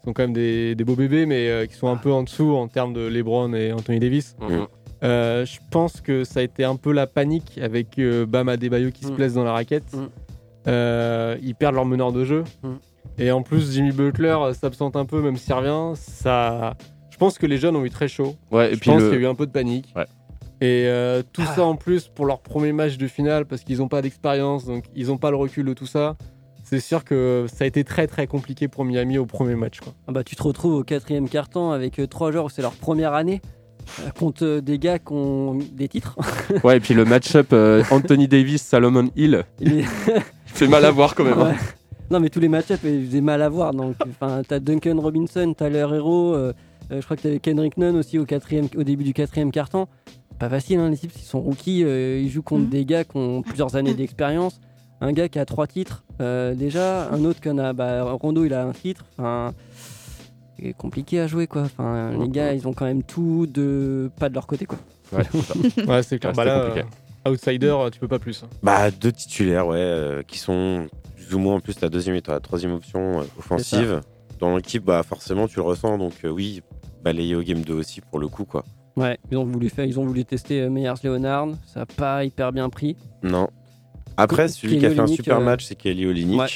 [0.00, 2.22] qui sont quand même des, des beaux bébés, mais euh, qui sont un peu en
[2.22, 4.34] dessous en termes de LeBron et Anthony Davis.
[4.40, 4.66] Mhm.
[5.04, 8.90] Euh, je pense que ça a été un peu la panique avec euh, Bam Adebayo
[8.90, 9.14] qui se Mm.
[9.16, 9.92] blesse dans la raquette.
[9.94, 10.06] Mm.
[10.66, 12.44] Euh, ils perdent leur meneur de jeu.
[12.62, 12.68] Mm.
[13.18, 15.96] Et en plus, Jimmy Butler euh, s'absente un peu, même s'il revient.
[15.96, 16.74] Ça...
[17.10, 18.36] Je pense que les jeunes ont eu très chaud.
[18.52, 19.92] Ouais, et je puis pense le- qu'il y a eu un peu de panique.
[19.96, 20.04] Ouais.
[20.60, 23.88] Et euh, tout ça en plus pour leur premier match de finale, parce qu'ils n'ont
[23.88, 26.16] pas d'expérience, donc ils n'ont pas le recul de tout ça.
[26.64, 29.80] C'est sûr que ça a été très très compliqué pour Miami au premier match.
[29.80, 29.94] Quoi.
[30.08, 33.14] Ah bah, tu te retrouves au quatrième carton avec trois joueurs où c'est leur première
[33.14, 33.40] année
[34.18, 36.16] contre euh, des gars qui ont des titres.
[36.64, 39.84] Ouais, et puis le match-up euh, Anthony Davis, Salomon Hill, Il est-
[40.46, 41.38] fait mal à voir quand même.
[41.38, 41.50] hein.
[41.50, 41.56] Ouais.
[42.10, 43.74] Non, mais tous les match-ups, ils faisaient mal à voir.
[43.74, 46.34] Donc, enfin, t'as Duncan Robinson, t'as leur héros.
[46.34, 46.52] euh,
[46.90, 49.86] euh, je crois que t'avais Kendrick Nunn aussi au, quatrième, au début du quatrième carton.
[50.38, 51.84] Pas facile, hein, les types, ils sont rookies.
[51.84, 52.70] euh, ils jouent contre Mhm.
[52.70, 54.58] des gars qui ont plusieurs années d'expérience.
[55.02, 57.72] Un gars qui a trois titres euh, déjà, un autre qui en a.
[57.74, 59.04] Bah, Rondo, il a un titre.
[59.18, 59.52] Enfin,
[60.60, 61.62] c'est compliqué à jouer, quoi.
[61.62, 64.78] Enfin, les gars, ils ont quand même tout de pas de leur côté, quoi.
[65.12, 65.54] Ouais, c'est.
[65.54, 65.86] Ouais, clair.
[65.86, 66.86] Ouais, Bah c'était là, compliqué.
[67.26, 68.42] euh, outsider, euh, tu peux pas plus.
[68.42, 68.48] hein.
[68.62, 70.86] Bah, deux titulaires, ouais, euh, qui sont
[71.16, 74.00] plus ou moins en plus la deuxième et la troisième option euh, offensive.
[74.40, 75.98] Dans l'équipe, bah, forcément, tu le ressens.
[75.98, 76.62] Donc, euh, oui,
[77.02, 78.64] balayer au game 2 aussi pour le coup, quoi.
[78.96, 82.24] Ouais, ils ont voulu faire, ils ont voulu tester euh, Meyers Leonard, ça n'a pas
[82.24, 82.96] hyper bien pris.
[83.22, 83.48] Non.
[84.16, 86.38] Après, Kelly celui qui a fait un super euh, match, c'est Kelly Olynyk.
[86.40, 86.46] Ouais.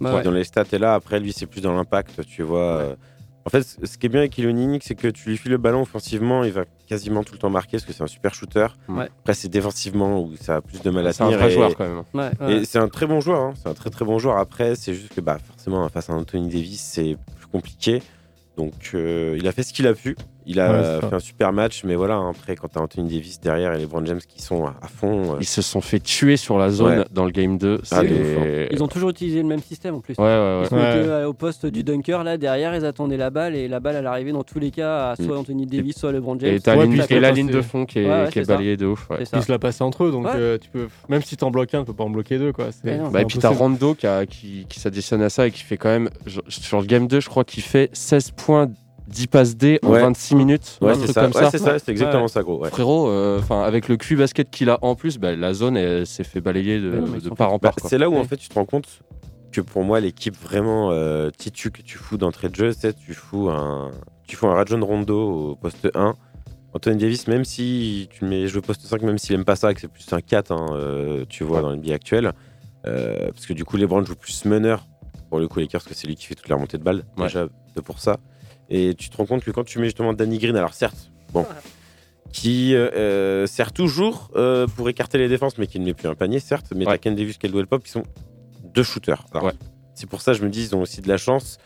[0.00, 0.22] Bah ouais.
[0.24, 0.94] Dans les stats est là.
[0.94, 2.96] Après, lui, c'est plus dans l'impact, tu vois.
[3.46, 5.82] En fait, ce qui est bien avec Olynyk, c'est que tu lui files le ballon
[5.82, 8.68] offensivement, il va quasiment tout le temps marquer parce que c'est un super shooter.
[8.88, 9.08] Ouais.
[9.20, 11.38] Après, c'est défensivement où ça a plus de mal à C'est un tenir.
[11.40, 12.02] vrai et- joueur quand même.
[12.14, 12.54] Ouais, ouais.
[12.56, 13.54] Et c'est un très bon joueur, hein.
[13.62, 14.38] c'est un très très bon joueur.
[14.38, 18.02] Après, c'est juste que bah, forcément, face à Anthony Davis, c'est plus compliqué.
[18.56, 20.16] Donc, euh, il a fait ce qu'il a pu.
[20.46, 21.08] Il a Ouais, c'est ça.
[21.08, 23.86] fait un super match, mais voilà, hein, après, quand t'as Anthony Davis derrière et les
[23.86, 25.34] Brown James qui sont à, à fond.
[25.34, 27.04] euh, Ils se sont fait tuer sur la zone Ouais.
[27.12, 27.80] dans le game 2.
[27.90, 28.66] Ah, hein.
[28.70, 30.14] Ils ont toujours utilisé le même système en plus.
[30.18, 30.60] Ouais, ouais, ouais.
[30.64, 33.68] Ils se mettaient euh, au poste du dunker, là derrière, ils attendaient la balle et
[33.68, 36.54] la balle elle arrivait dans tous les cas à soit Anthony Davis, soit LeBron James.
[36.54, 38.42] Et t'as Ouais, ligne- et la ligne de fond qui est, Ouais, ouais, qui est
[38.42, 38.54] c'est ça.
[38.54, 39.08] balayée de ouf.
[39.18, 40.32] Ils se la passaient entre eux, donc Ouais.
[40.34, 42.52] euh, tu peux, même si t'en bloques un, tu peux pas en bloquer deux.
[42.52, 42.66] Quoi.
[43.12, 43.48] Bah, et puis t'as.
[43.48, 46.10] Rondo qui, qui, qui s'additionne à ça et qui fait quand même,
[46.48, 48.68] sur le game 2, je crois qu'il fait 16 points,
[49.08, 50.00] 10 passes D en Ouais.
[50.00, 50.78] 26 minutes.
[50.80, 52.28] Ouais, un c'est truc ça, ouais, c'est ça, c'est exactement Ouais.
[52.28, 52.58] ça, gros.
[52.62, 52.70] ouais.
[52.70, 56.06] Frérot, euh, enfin avec le cul basket qu'il a en plus, bah, la zone elle
[56.06, 57.74] s'est fait balayer de, non, part en Bah, part.
[57.76, 57.90] quoi.
[57.90, 58.86] c'est là où en fait tu te rends compte
[59.52, 63.14] que pour moi l'équipe vraiment euh, titu que tu fous d'entrée de jeu, c'est tu
[63.14, 63.90] fous un
[64.26, 66.14] tu fous un Rajon Rondo au poste 1.
[66.76, 69.72] Anthony Davis, même si tu le mets au poste 5, même s'il aime pas ça,
[69.74, 72.32] que c'est plus un 4, hein, euh, tu vois, dans le NBA actuel.
[72.84, 74.84] Euh, parce que du coup, les Browns jouent plus meneur
[75.30, 77.04] pour le coup, les parce que c'est lui qui fait toute la remontée de balles,
[77.16, 77.26] Ouais.
[77.26, 77.46] déjà
[77.76, 78.16] de pour ça.
[78.76, 81.46] Et tu te rends compte que quand tu mets justement Danny Green, alors certes, bon,
[82.32, 86.08] qui euh, euh, sert toujours euh, pour écarter les défenses, mais qui ne met plus
[86.08, 86.98] un panier, certes, mais Ouais.
[86.98, 88.02] Ken Davis, Caldwell Pop, qui sont
[88.74, 89.24] deux shooters.
[89.32, 89.52] Alors, Ouais.
[89.94, 91.58] C'est pour ça, je me dis, ils ont aussi de la chance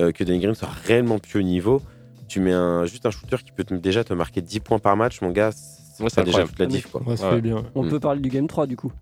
[0.00, 1.80] euh, que Danny Green soit réellement plus haut niveau.
[2.26, 4.96] Tu mets un, juste un shooter qui peut te- déjà te marquer 10 points par
[4.96, 6.86] match, mon gars, c'est Ouais, déjà toute la diff.
[6.88, 7.02] Quoi.
[7.06, 7.36] Ouais, ça Ouais.
[7.36, 7.62] fait bien.
[7.76, 7.88] On Mm.
[7.90, 8.92] peut parler du game 3 du coup.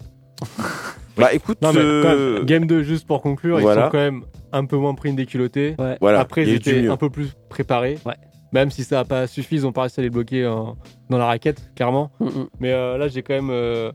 [1.17, 3.81] Bah écoute, Non, mais euh, quand même, game 2, juste pour conclure, voilà.
[3.81, 4.23] ils sont quand même
[4.57, 5.75] un peu moins pris une déculottée.
[5.79, 5.97] Ouais.
[6.01, 6.91] voilà, Après, ils étaient mieux.
[6.91, 7.99] un peu plus préparés.
[8.05, 8.15] Ouais.
[8.53, 10.77] Même si ça n'a pas suffi, ils ont pas réussi à les bloquer en-
[11.11, 12.11] dans la raquette, clairement.
[12.21, 12.49] Mm, mm.
[12.61, 13.51] Mais euh, là, j'ai quand même.
[13.51, 13.93] euh,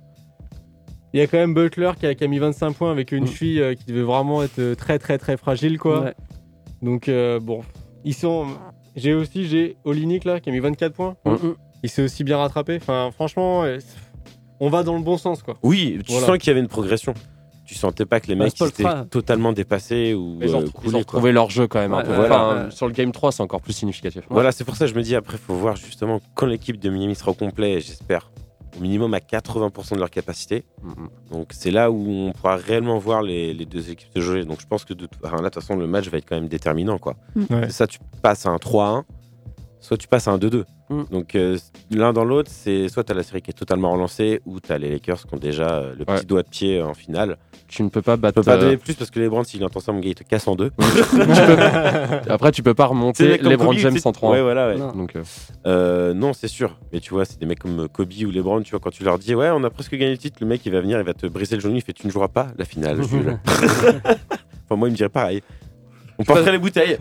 [1.13, 3.23] Il y a quand même Butler qui a, qui a mis 25 points avec une
[3.23, 3.27] Mm.
[3.27, 6.01] cheville euh, qui devait vraiment être euh, très, très, très fragile, quoi.
[6.03, 6.13] Ouais.
[6.81, 7.61] Donc, euh, bon.
[8.05, 8.45] Ils sont.
[8.95, 11.15] J'ai aussi j'ai Olinik là qui a mis 24 points.
[11.25, 11.55] Mm, mm.
[11.83, 12.75] Il s'est aussi bien rattrapé.
[12.77, 13.77] Enfin, franchement, euh,
[14.59, 15.57] on va dans le bon sens, quoi.
[15.63, 16.27] Oui, tu Voilà.
[16.27, 17.13] sens qu'il y avait une progression.
[17.71, 20.93] Tu sentais pas que les Bah, mecs étaient totalement dépassés ou Ils ont, euh, ils
[20.93, 21.93] ont retrouvé leur jeu quand même.
[21.93, 22.11] un Ouais, peu.
[22.11, 22.71] ouais, Enfin, ouais, ouais.
[22.71, 24.23] Sur le game 3, c'est encore plus significatif.
[24.29, 26.89] Voilà, c'est pour ça que je me dis après, faut voir justement quand l'équipe de
[26.89, 28.29] Miami sera au complet, j'espère,
[28.77, 30.65] au minimum à 80% de leur capacité.
[30.83, 31.07] Mhm.
[31.31, 34.43] Donc c'est là où on pourra réellement voir les, les deux équipes se jouer.
[34.43, 36.35] Donc je pense que de, enfin, là, de toute façon, le match va être quand
[36.35, 36.97] même déterminant.
[36.97, 37.15] quoi.
[37.37, 37.45] Ouais.
[37.67, 39.03] C'est ça, tu passes à un 3-1,
[39.81, 40.63] soit tu passes à un 2-2.
[40.89, 41.03] Mm.
[41.11, 41.57] Donc euh,
[41.89, 44.71] l'un dans l'autre, c'est soit tu as la série qui est totalement relancée, ou tu
[44.71, 47.37] as les Lakers qui ont déjà euh, le petit doigt de pied en finale.
[47.71, 48.35] Tu ne peux pas battre.
[48.35, 50.15] peux pas euh, donner plus parce que les Brands, s'il entend ça, mon gars, il
[50.15, 50.71] te casse en deux.
[52.29, 54.77] Après, tu peux pas Tu remonter les Kobe, James tu en 3 Ouais, voilà, ouais.
[54.77, 54.91] Non.
[54.91, 55.23] Donc, euh,
[55.65, 56.77] Euh, non, c'est sûr.
[56.91, 59.17] Mais tu vois, c'est des mecs comme Kobe ou LeBron, tu vois, quand tu leur
[59.17, 61.13] dis, ouais, on a presque gagné le titre, le mec, il va venir, il va
[61.13, 64.91] te briser le genou, il fait, tu ne joueras pas la finale, enfin, moi, il
[64.91, 65.41] me dirait pareil.
[66.19, 66.97] On porterait les bouteilles.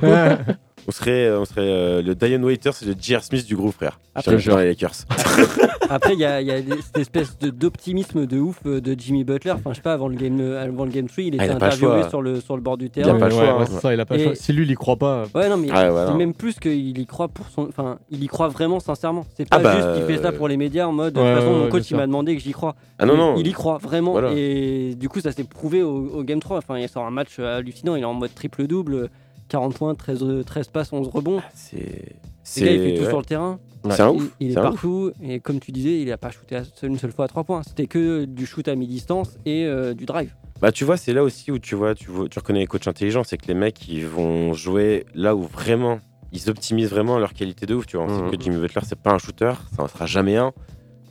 [0.89, 3.23] On serait, euh, on serait euh, le Diane Waiters et le J.R.
[3.23, 3.99] Smith du groupe, frère.
[4.15, 4.93] Après, Sur les Lakers.
[5.91, 8.81] Après, il y a, il y a des- cette espèce de- d'optimisme de ouf euh,
[8.81, 9.53] de Jimmy Butler.
[9.53, 11.47] Enfin, je sais pas, avant le game, euh, avant le game 3, il était Ah,
[11.47, 12.09] il a pas le interviewé choix.
[12.09, 13.19] sur le, sur le bord du Il a terrain.
[13.19, 13.67] pas le Ouais, choix, ouais, hein.
[13.69, 14.35] c'est ça, il a pas le Et- choix.
[14.35, 15.25] Si lui, il y croit pas.
[15.35, 17.63] Ouais, non, mais Ah, c'est même plus qu'il y croit pour son.
[17.69, 19.25] Enfin, il y croit vraiment sincèrement.
[19.37, 21.15] C'est pas Ah bah, juste qu'il fait ça pour les médias en mode.
[21.15, 21.97] de Ouais, toute façon, ouais, mon ouais, coach, il sûr.
[21.97, 22.75] m'a demandé que j'y crois.
[22.99, 23.35] Ah non, il, non.
[23.37, 24.13] il y croit vraiment.
[24.13, 24.31] Voilà.
[24.35, 26.59] Et du coup, ça s'est prouvé au, au game 3.
[26.59, 27.95] Enfin, il sort un match hallucinant.
[27.97, 29.09] Il est en mode triple-double
[29.51, 31.43] 40 points, 13, 13 passes, 11 rebonds.
[31.55, 32.17] C'est.
[32.57, 33.09] Le gars, il fait tout ouais.
[33.09, 33.59] sur le terrain.
[33.91, 34.31] C'est un Il- ouf.
[34.41, 34.65] Il, est c'est ouf.
[34.65, 35.13] partout.
[35.23, 37.63] Et comme tu disais, il a pas shooté à- une seule fois à 3 points.
[37.63, 40.33] C'était que du shoot à mi-distance et euh, du drive.
[40.61, 42.87] Bah, tu vois, c'est là aussi où tu vois, tu, vois, tu reconnais les coachs
[42.87, 46.01] intelligents, c'est que les mecs, ils vont jouer là où vraiment,
[46.33, 47.87] ils optimisent vraiment leur qualité de ouf.
[47.87, 50.37] Tu vois, on sait que Jimmy Butler, c'est pas un shooter, ça en sera jamais
[50.37, 50.53] un.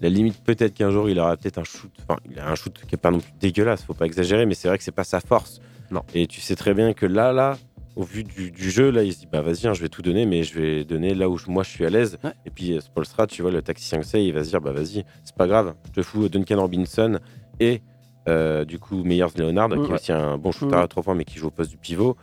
[0.01, 2.73] La limite, peut-être qu'un jour, il aura peut-être un shoot, enfin, il a un shoot
[2.87, 5.03] qui est pas non plus dégueulasse, faut pas exagérer, mais c'est vrai que c'est pas
[5.03, 5.59] sa force.
[5.91, 6.03] Non.
[6.13, 7.57] Et tu sais très bien que là, là,
[7.95, 10.01] au vu du, du jeu, là, il se dit, bah vas-y, hein, je vais tout
[10.01, 12.17] donner, mais je vais donner là où je- moi je suis à l'aise.
[12.23, 12.31] Ouais.
[12.45, 15.03] Et puis, euh, Spolstra, tu vois, le taxi 5 il va se dire, bah vas-y,
[15.23, 17.19] c'est pas grave, je te fous Duncan Robinson
[17.59, 17.81] et
[18.27, 20.79] euh, du coup Meyers Leonard, qui est aussi un bon shooter Mm.
[20.79, 22.15] à 3 points, mais qui joue au poste du pivot.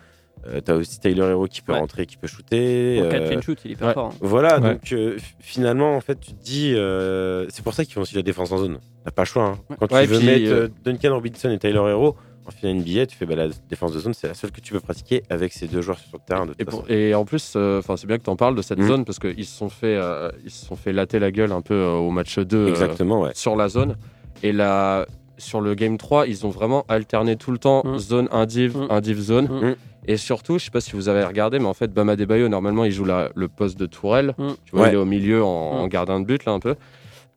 [0.47, 1.79] Euh, T'as aussi Tyler Hero qui peut Ouais.
[1.81, 3.01] rentrer, qui peut shooter.
[3.01, 3.95] En euh, catch and shoot, il est hyper ouais.
[3.95, 4.13] fort.
[4.13, 4.19] hein.
[4.21, 4.75] voilà, Ouais.
[4.75, 8.15] donc euh, finalement, en fait, tu te dis, euh, c'est pour ça qu'ils font aussi
[8.15, 8.79] la défense en zone.
[9.05, 9.45] T'as pas le choix.
[9.45, 9.59] hein.
[9.81, 12.15] Quand Ouais, tu veux puis, mettre Duncan Robinson et Tyler Hero
[12.47, 14.73] en finale NBA, tu fais bah, la défense de zone, c'est la seule que tu
[14.73, 16.47] peux pratiquer avec ces deux joueurs sur le terrain.
[16.47, 18.63] De Et, pour- et en plus, euh, enfin, c'est bien que tu en parles de
[18.63, 18.87] cette Mhm.
[18.89, 21.61] zone parce qu'ils se sont fait, euh, ils se sont fait latter la gueule un
[21.63, 23.31] peu euh, au match 2 euh, Exactement, ouais.
[23.35, 23.97] sur la zone.
[24.43, 25.07] Et là,
[25.39, 27.99] sur le game 3, ils ont vraiment alterné tout le temps Mhm.
[27.99, 28.87] zone, indiv, Mhm.
[28.91, 29.49] indiv, zone.
[29.51, 29.77] Mhm.
[30.09, 32.85] Et surtout, je sais pas si vous avez regardé, mais en fait, Bama Debayo, normalement,
[32.85, 34.35] il joue la- le poste de Tourelle.
[34.65, 34.91] Tu vois, Ouais.
[34.91, 36.77] il est au milieu en, en gardien de but, là, un peu.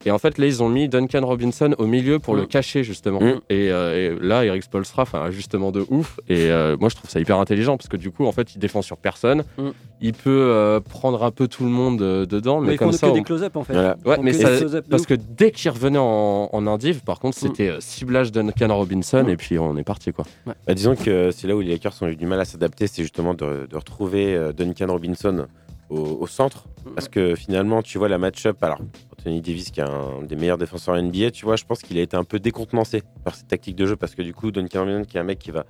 [0.06, 2.48] Et en fait, là, ils ont mis Duncan Robinson au milieu pour le Mhm.
[2.48, 3.20] cacher, justement.
[3.50, 6.22] Et, euh, et là, Eric Spolstra fait un ajustement de ouf.
[6.30, 8.60] Et euh, moi, je trouve ça hyper intelligent parce que du coup, en fait, il
[8.60, 9.44] défend sur personne.
[9.58, 9.74] Mhm.
[10.00, 12.94] Il peut euh, prendre un peu tout le monde euh, dedans, mais, Mais ils comme
[12.94, 13.08] ça.
[13.08, 13.74] que on- des close-up en fait.
[13.74, 13.98] Voilà.
[14.06, 14.38] Ouais, mais que
[14.70, 17.48] ça- Parce que dès qu'il revenait en, en indiv, par contre, Mm.
[17.48, 19.30] c'était ciblage Duncan Robinson Mm.
[19.32, 20.24] et puis on est parti quoi.
[20.46, 23.02] Bah, disons que c'est là où les Lakers ont eu du mal à s'adapter, c'est
[23.02, 25.48] justement de, de retrouver Duncan Robinson
[25.90, 26.66] au, au centre.
[26.96, 28.64] Parce que finalement, tu vois la match-up.
[28.64, 28.80] Alors,
[29.18, 32.02] Anthony Davis, qui est un des meilleurs défenseurs NBA, tu vois, je pense qu'il a
[32.02, 33.96] été un peu décontenancé par cette tactique de jeu.
[33.96, 35.66] Parce que du coup, Duncan Robinson, qui est un mec qui va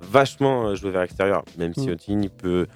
[0.00, 1.92] vachement euh, jouer vers l'extérieur, même si Mm.
[1.92, 2.66] Anthony peut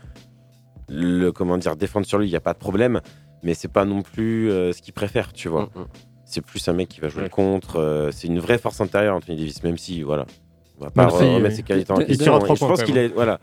[0.88, 3.00] le, comment dire, défendre sur lui, il n'y a pas de problème.
[3.42, 5.64] Mais c'est pas non plus euh, ce qu'il préfère, tu vois.
[5.74, 5.86] Mm, mm.
[6.24, 7.28] C'est plus un mec qui va jouer Ouais.
[7.30, 7.76] contre.
[7.76, 10.26] euh, c'est une vraie force intérieure, Anthony Davis, même si, voilà.
[10.80, 12.38] On va pas remettre ses qualités en il question.
[12.40, 13.08] je pense qu'il est.
[13.08, 13.40] Voilà.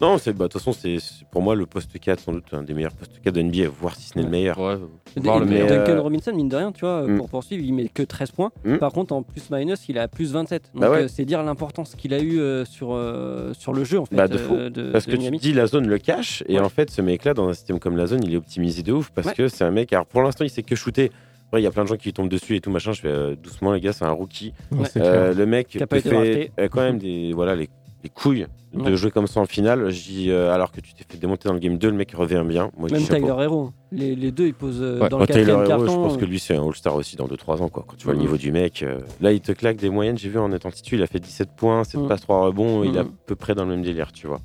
[0.00, 2.62] Non, bah, de toute façon, c'est, c'est pour moi le poste 4, sans doute un
[2.62, 4.58] des meilleurs postes 4 de NBA, voire si ce n'est le meilleur.
[4.58, 4.76] Ouais,
[5.16, 5.84] Et- voir le et mais, meilleur.
[5.86, 7.18] Duncan Robinson, mine de rien, tu vois, Mm.
[7.18, 8.50] pour poursuivre, il met que 13 points.
[8.64, 8.76] Mm.
[8.78, 10.70] Par contre, en plus-minus, il a plus 27.
[10.72, 11.02] Donc, Bah ouais.
[11.02, 14.16] euh, c'est dire l'importance qu'il a eu euh, sur, euh, sur le jeu, en fait.
[14.16, 14.54] Bah, de fou.
[14.54, 16.60] euh, de- Parce de que tu dis la zone le cache, et Ouais.
[16.64, 19.10] en fait, ce mec-là, dans un système comme la zone, il est optimisé de ouf
[19.14, 19.34] parce Ouais.
[19.34, 19.92] que c'est un mec.
[19.92, 21.10] Alors pour l'instant, il sait que shooter.
[21.48, 22.92] Après, il y a plein de gens qui tombent dessus et tout machin.
[22.92, 24.52] Je fais euh, doucement, les gars, c'est un rookie.
[24.70, 27.56] Ouais, Euh, le mec Qui a te pas été fait euh, quand même des, voilà,
[27.56, 27.68] les,
[28.04, 28.96] les couilles de Ouais.
[28.96, 29.88] jouer comme ça en finale.
[29.90, 32.12] Je dis, euh, alors que tu t'es fait démonter dans le game 2, le mec
[32.12, 32.70] revient bien.
[32.76, 33.00] Moi, Même.
[33.02, 33.70] Tyler Hero.
[33.92, 35.08] Les, les deux, ils posent euh, Ouais.
[35.08, 35.86] dans le Tyler quatrième Hero, carton.
[35.86, 37.70] je pense que lui, c'est un All-Star aussi dans 2-3 ans.
[37.70, 37.86] Quoi.
[37.88, 40.18] Quand tu vois le niveau du mec, euh, là, il te claque des moyennes.
[40.18, 42.08] J'ai vu en étant titu, il a fait 17 points, 7 Mhm.
[42.08, 42.84] passes, 3 rebonds.
[42.84, 43.12] Il est à Mhm.
[43.24, 44.40] peu près dans le même délire, tu vois,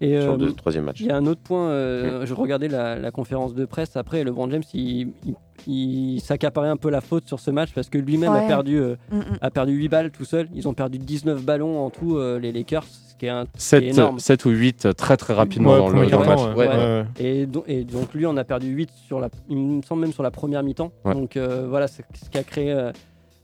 [0.00, 1.00] Et, sur euh, le troisième match.
[1.00, 2.26] Il y a un autre point, euh, Mm.
[2.26, 5.34] je regardais la, la conférence de presse après, LeBron James, il, il,
[5.66, 8.46] il s'accaparait un peu la faute sur ce match parce que lui-même a, Ouais.
[8.46, 9.22] perdu, euh, Mm, mm.
[9.40, 10.48] a perdu 8 balles tout seul.
[10.54, 13.82] Ils ont perdu 19 ballons en tout, euh, les Lakers, ce qui est, un, 7,
[13.84, 14.18] énorme.
[14.18, 16.40] 7 ou 8 très très rapidement Ouais, dans, le, dans le match.
[16.54, 16.68] Ouais.
[16.68, 16.68] ouais.
[16.68, 17.04] Ouais.
[17.18, 20.12] Et, do- et donc lui, on a perdu 8 sur la, il me semble même
[20.12, 20.92] sur la première mi-temps.
[21.06, 21.14] Ouais.
[21.14, 22.92] Donc euh, voilà, c'est ce qui a créé, euh,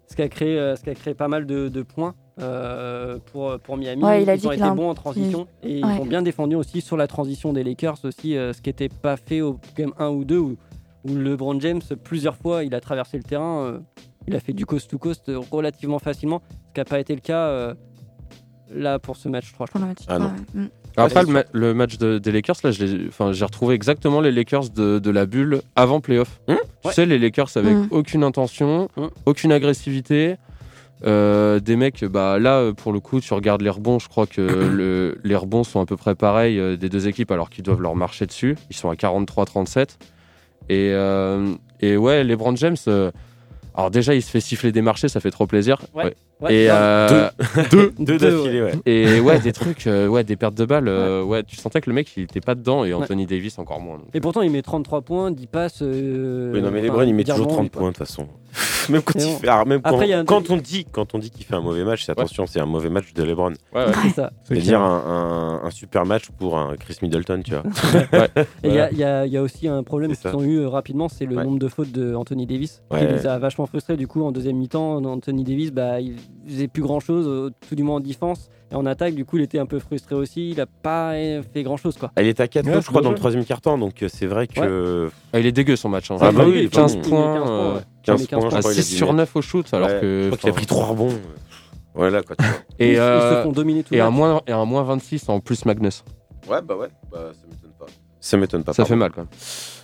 [0.09, 3.19] ce qui a créé, euh, ce qui a créé pas mal de, de points euh,
[3.33, 4.03] pour, pour Miami.
[4.03, 5.97] Ouais, il a ils dit ont été a un- bons en transition et Ouais.
[5.97, 8.89] ils ont bien défendu aussi sur la transition des Lakers aussi, euh, ce qui n'était
[8.89, 10.57] pas fait au game 1 ou 2 où,
[11.09, 13.79] où LeBron James plusieurs fois il a traversé le terrain, euh,
[14.27, 17.21] il a fait du coast to coast relativement facilement, ce qui n'a pas été le
[17.21, 17.75] cas euh,
[18.75, 19.81] là pour ce match 3 je crois.
[19.83, 19.99] le match.
[20.09, 20.33] Ah non.
[20.55, 20.67] Mm.
[20.97, 24.99] Après, le, ma- le match de- des Lakers, là, j'ai retrouvé exactement les Lakers de,
[24.99, 26.39] de la bulle avant playoff.
[26.49, 26.93] Hum tu Ouais.
[26.95, 27.89] sais, les Lakers avec Hum.
[27.93, 29.09] aucune intention, Hum.
[29.25, 30.37] aucune agressivité.
[31.05, 34.27] Euh, des mecs, bah là, euh, pour le coup, tu regardes les rebonds, je crois
[34.27, 34.41] que
[34.77, 37.81] le- les rebonds sont à peu près pareils euh, des deux équipes alors qu'ils doivent
[37.83, 38.57] leur marcher dessus.
[38.71, 39.97] Ils sont à 43-37.
[40.69, 42.77] Et, euh, et ouais, les Brand James,
[43.75, 45.79] alors déjà, il se fait siffler des marchés, ça fait trop plaisir.
[45.95, 46.05] Ouais.
[46.05, 46.15] Ouais,
[46.51, 47.31] Et non, euh,
[47.71, 47.93] deux.
[47.99, 48.73] Deux Deux, d'affilée, ouais.
[48.87, 50.89] Et ouais, des trucs, euh, ouais, des pertes de balles.
[50.89, 51.43] euh, ouais.
[51.45, 53.99] tu sentais que le mec, il était pas dedans et Anthony Davis encore moins.
[53.99, 54.07] donc.
[54.15, 55.83] Et pourtant, il met 33 points, 10 passes.
[55.83, 57.95] euh, Oui, non, mais enfin, LeBron, il met 10 toujours rebonds, 30 huit points de
[57.97, 58.27] toute façon.
[58.91, 59.39] même quand, Mais il bon.
[59.39, 61.31] fait, alors, même quand, Après, il y a un- quand on dit, quand on dit
[61.31, 63.53] qu'il fait un mauvais match, c'est attention, c'est un mauvais match de LeBron.
[63.75, 63.93] Ouais, ouais.
[64.03, 64.31] C'est ça.
[64.45, 67.63] C'est C'est-à-dire un, un- un super match pour un Chris Middleton, tu vois.
[68.63, 70.39] Et il y a- il y, a- il y a aussi un problème C'est qu'ils
[70.39, 71.45] ont eu euh, rapidement, c'est le Ouais.
[71.45, 73.11] nombre de fautes de Anthony Davis, qui Ouais.
[73.13, 73.97] les a vachement frustrés.
[73.97, 77.83] Du coup, en deuxième mi-temps, Anthony Davis, bah, il faisait plus grand-chose, euh, tout du
[77.83, 78.49] moins en défense.
[78.71, 80.51] Et en attaque, du coup, il était un peu frustré aussi.
[80.51, 82.11] Il a pas euh, fait grand-chose, quoi.
[82.17, 84.47] Elle est à 4 Ouais, je crois, dans le troisième quart-temps, donc euh, c'est vrai
[84.47, 85.11] que.
[85.33, 86.11] Ah, il est dégueu son match.
[86.11, 86.17] hein.
[86.21, 87.35] Ah bah oui, il est 15 il met points.
[87.41, 87.81] 15 euh, ouais.
[88.03, 89.17] 15 Il met points, je à crois, il a 6 dû sur mettre.
[89.19, 90.21] 9 au shoot, alors Ouais, que.
[90.23, 91.13] je crois qu'il a pris 3 rebonds.
[91.95, 92.55] Voilà, quoi, tu vois.
[92.79, 95.29] Et, Ils, ils euh, se font dominer tout et un, moins, et un moins 26
[95.29, 96.03] en plus Magnus.
[96.49, 97.62] Ouais, bah ouais, bah, ça.
[98.25, 98.73] Ça m'étonne pas.
[98.73, 98.89] Ça pardon.
[98.95, 99.29] fait mal quand même.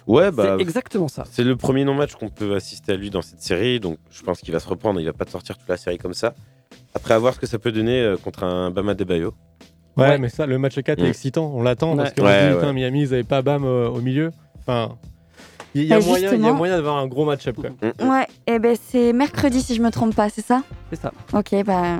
[0.06, 0.54] Ouais, bah.
[0.56, 1.24] C'est exactement ça.
[1.30, 4.40] C'est le premier non-match qu'on peut assister à lui dans cette série, donc je pense
[4.40, 5.00] qu'il va se reprendre.
[5.00, 6.34] Il va pas te sortir toute la série comme ça.
[6.94, 9.34] Après, à voir ce que ça peut donner euh, contre un Bama Debayo.
[9.96, 10.18] Ouais, Ouais.
[10.18, 11.04] mais ça, le match 4 Mm.
[11.04, 11.50] est excitant.
[11.52, 12.60] On l'attend parce qu'on Ouais, dit, ouais.
[12.60, 14.30] putain, Miami, ils avaient pas Bam euh, au milieu.
[14.60, 14.96] Enfin,
[15.74, 16.54] il y, a Bah, moyen- il y a justement.
[16.54, 17.92] moyen d'avoir un gros match-up quand même.
[18.00, 18.08] Mm, mm.
[18.10, 20.62] Ouais, et ben c'est mercredi si je me trompe pas, c'est ça?
[20.90, 21.12] C'est ça.
[21.34, 21.96] Ok, bah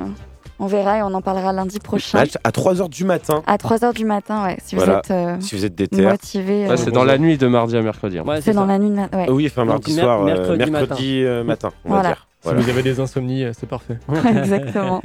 [0.59, 2.19] on verra et on en parlera lundi prochain.
[2.19, 5.57] Match à 3h du matin, À 3h du matin, ouais, si vous êtes euh, si
[5.57, 6.03] vous êtes déter.
[6.03, 6.67] motivé.
[6.67, 8.19] euh, Ouais, c'est dans la nuit de mardi à mercredi.
[8.19, 8.25] hein.
[8.27, 9.31] Ouais, c'est dans la nuit de ma- ouais.
[9.31, 12.03] Oui, enfin mardi soir, euh, mercredi mercredi, euh, matin, on Voilà.
[12.03, 12.25] va dire.
[12.41, 13.99] Si vous avez des insomnies, euh, c'est parfait.
[14.29, 15.03] Exactement.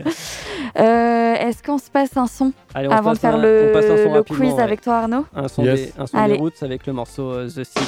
[0.79, 3.69] Euh, Est-ce qu'on se passe un son Allez, on se avant de faire un- le,
[3.69, 4.61] on passe un son le rapidement, quiz ouais.
[4.61, 5.25] avec toi Arnaud?
[5.35, 5.79] Un son, Yes.
[5.79, 7.83] des, un son des Roots avec le morceau euh, The Seed.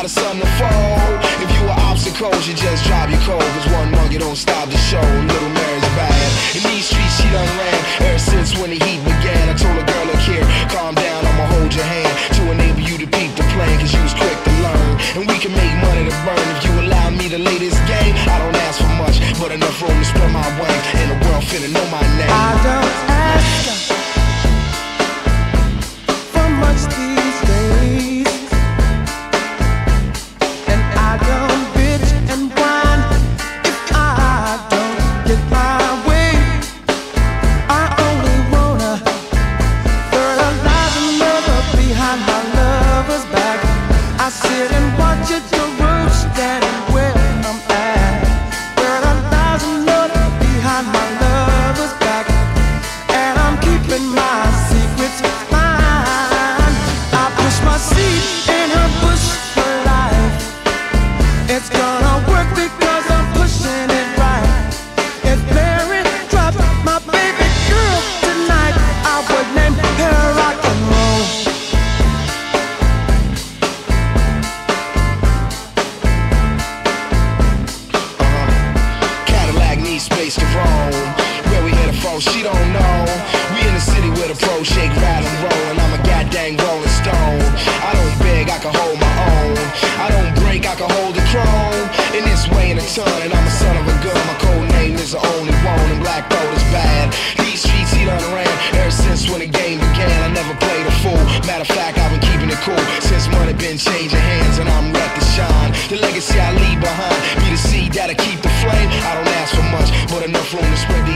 [0.00, 1.20] Want a sun to fold.
[1.44, 3.44] If you were obstacles, you just drive your cold.
[3.52, 5.04] Cause one monkey don't stop the show.
[5.28, 6.56] Little Mary's bad.
[6.56, 8.08] In these streets, she done ran.
[8.08, 11.44] Ever since when the heat began, I told a girl, look here, calm down, I'ma
[11.52, 12.08] hold your hand.
[12.36, 14.92] To enable you to peep the plan, cause you was quick to learn.
[15.20, 18.16] And we can make money to burn if you allow me to lay this game.
[18.24, 20.84] I don't ask for much, but enough room to spread my wings.
[20.96, 22.32] And the world finna know my name.
[22.32, 23.89] I don't ask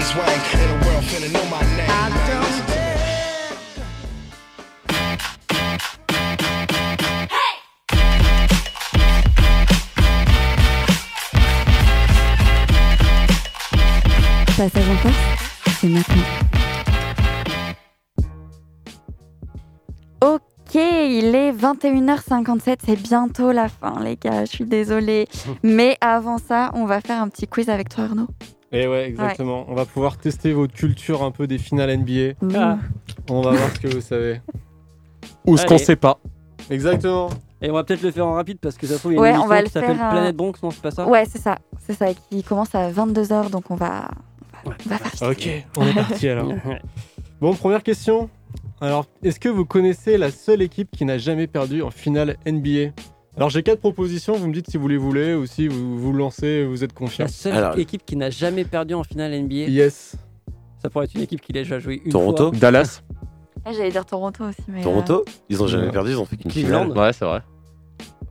[0.05, 0.55] these wings.
[0.55, 1.87] And the world finna know my name.
[1.89, 2.13] man.
[2.43, 2.85] Listen to me.
[14.57, 15.17] Passage en force,
[15.81, 16.23] c'est maintenant.
[20.21, 25.27] Ok, il est 21h57, c'est bientôt la fin les gars, je suis désolée.
[25.63, 28.29] Mais avant ça, on va faire un petit quiz avec toi Arnaud.
[28.75, 29.65] Et ouais, exactement.
[29.69, 32.35] On va pouvoir tester votre culture un peu des finales NBA.
[32.55, 32.79] Ah.
[33.31, 34.41] On va voir ce que vous savez.
[35.47, 36.19] Ou ce qu'on sait pas.
[36.71, 37.31] Exactement.
[37.63, 39.19] Et on va peut-être le faire en rapide parce que ça se trouve, il y
[39.19, 40.83] a Ouais, une on va émission le qui s'appelle faire, euh, Planète Bronx, non, c'est
[40.83, 41.07] pas ça?
[41.07, 44.11] Ouais, c'est ça, c'est ça, qui commence à 22h, donc on va,
[44.67, 45.49] on va, on va faire Ok,
[45.79, 46.53] on est parti alors.
[47.41, 48.29] Bon, première question.
[48.81, 52.93] Alors, est-ce que vous connaissez la seule équipe qui n'a jamais perdu en finale NBA
[53.37, 54.35] Alors, j'ai quatre propositions.
[54.35, 57.25] Vous me dites si vous les voulez ou si vous vous lancez, vous êtes confiant.
[57.25, 60.17] La seule Alors- équipe qui n'a jamais perdu en finale NBA, Yes.
[60.81, 62.59] ça pourrait être une équipe qui l'a déjà joué une Toronto fois.
[62.59, 63.03] Dallas
[63.65, 64.81] Ah, J'allais dire Toronto aussi, mais.
[64.81, 65.91] euh, Toronto Ils ont jamais Ouais.
[65.93, 66.83] perdu, ils ont fait qu'une Cleveland.
[66.85, 66.99] finale.
[66.99, 67.41] Ouais, c'est vrai.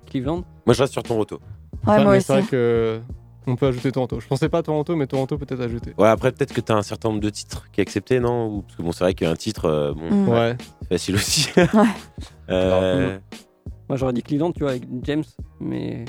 [0.06, 0.43] Cleveland.
[0.66, 1.39] Moi, je reste sur Toronto.
[1.88, 2.26] Ouais, moi aussi.
[2.28, 3.01] c'est vrai que
[3.45, 4.20] on peut ajouter Toronto.
[4.22, 5.93] Je pensais pas à Toronto, mais Toronto peut-être ajouter.
[5.97, 8.62] Ouais, après, peut-être que t'as un certain nombre de titres qui est accepté, non?
[8.62, 10.30] Parce que bon, c'est vrai qu'un titre, euh, bon, Mm.
[10.30, 10.56] Ouais.
[10.84, 11.49] c'est facile aussi.
[12.49, 13.18] Euh,
[13.94, 15.24] Moi j'aurais dit Cleveland, tu vois, avec James,
[15.60, 16.06] mais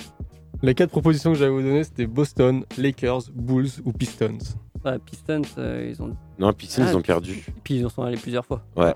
[0.62, 4.38] Les quatre propositions que j'allais vous donner, c'était Boston, Lakers, Bulls ou Pistons.
[4.86, 6.16] ouais, Pistons, euh, ils ont.
[6.38, 7.44] Non, Pistons, Ah, ils ont perdu.
[7.62, 8.62] Puis ils en sont allés plusieurs fois.
[8.74, 8.94] Ouais.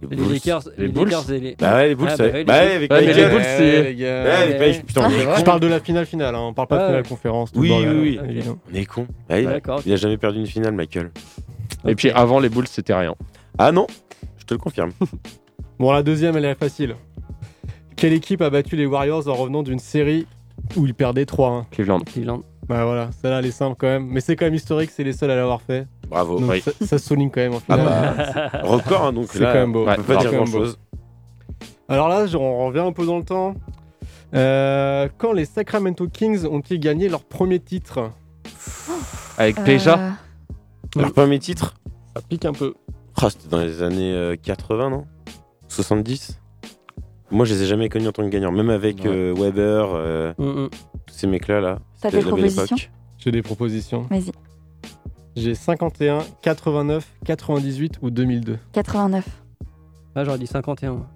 [0.00, 0.32] Les Bulls.
[0.32, 1.56] Lakers, Les les, Bulls Lakers et les.
[1.56, 2.76] Bah ouais, les Bulls, Ah, bah ouais, les bah ouais, Bulls.
[2.76, 3.34] avec Ouais, les mais les Lakers.
[3.36, 4.22] Bulls, c'est- les gars.
[4.22, 4.82] Ouais, Ouais.
[4.86, 5.42] putain, on est Je con.
[5.42, 6.40] parle de la finale finale, hein.
[6.40, 6.88] on parle pas de Ouais.
[6.90, 7.50] finale conférence.
[7.50, 8.30] tout Oui, le bordel, oui, oui.
[8.30, 8.58] évidemment.
[8.70, 9.06] On est con.
[9.28, 9.82] Ouais, D'accord.
[9.84, 11.10] Il a jamais perdu une finale, Michael.
[11.88, 13.16] Et puis avant les Bulls, c'était rien.
[13.58, 13.88] Ah non
[14.36, 14.92] Je te le confirme.
[15.80, 16.96] Bon, la deuxième, elle est facile.
[17.98, 20.26] Quelle équipe a battu les Warriors en revenant d'une série
[20.76, 22.00] où ils perdaient 3-1 Cleveland.
[22.00, 22.42] Cleveland.
[22.68, 24.06] Bah voilà, celle-là, elle est simple quand même.
[24.06, 25.86] Mais c'est quand même historique, c'est les seuls à l'avoir fait.
[26.08, 26.38] Bravo.
[26.38, 26.60] Donc oui.
[26.60, 28.50] ça, ça se souligne quand même en Ah finale.
[28.52, 29.86] bah, record, hein, donc C'est là, quand même beau.
[29.88, 30.78] on peut pas Ouais, dire c'est quand même grand chose.
[31.88, 33.54] Alors là, on revient un peu dans le temps.
[34.34, 38.10] Euh, quand les Sacramento Kings ont-ils gagné leur premier titre?
[39.38, 39.98] Avec Euh, Peja.
[40.96, 41.74] Leur premier titre?
[42.14, 42.74] Ça pique un peu.
[43.20, 45.06] Ah, C'était dans les années euh, 80, non?
[45.68, 46.38] 70
[47.30, 49.08] Moi, je les ai jamais connus en tant que gagnants, même avec Ouais.
[49.08, 50.68] euh, Weber, euh, Mm, mm.
[51.06, 51.60] tous ces mecs-là.
[51.60, 51.78] Là.
[52.00, 52.76] T'as des propositions.
[53.18, 54.02] J'ai des propositions.
[54.10, 54.32] Vas-y.
[55.36, 58.58] J'ai 51, 89, 98 ou 2002.
[58.72, 59.26] 89.
[60.16, 60.92] Là j'aurais dit 51.
[60.94, 61.06] moi.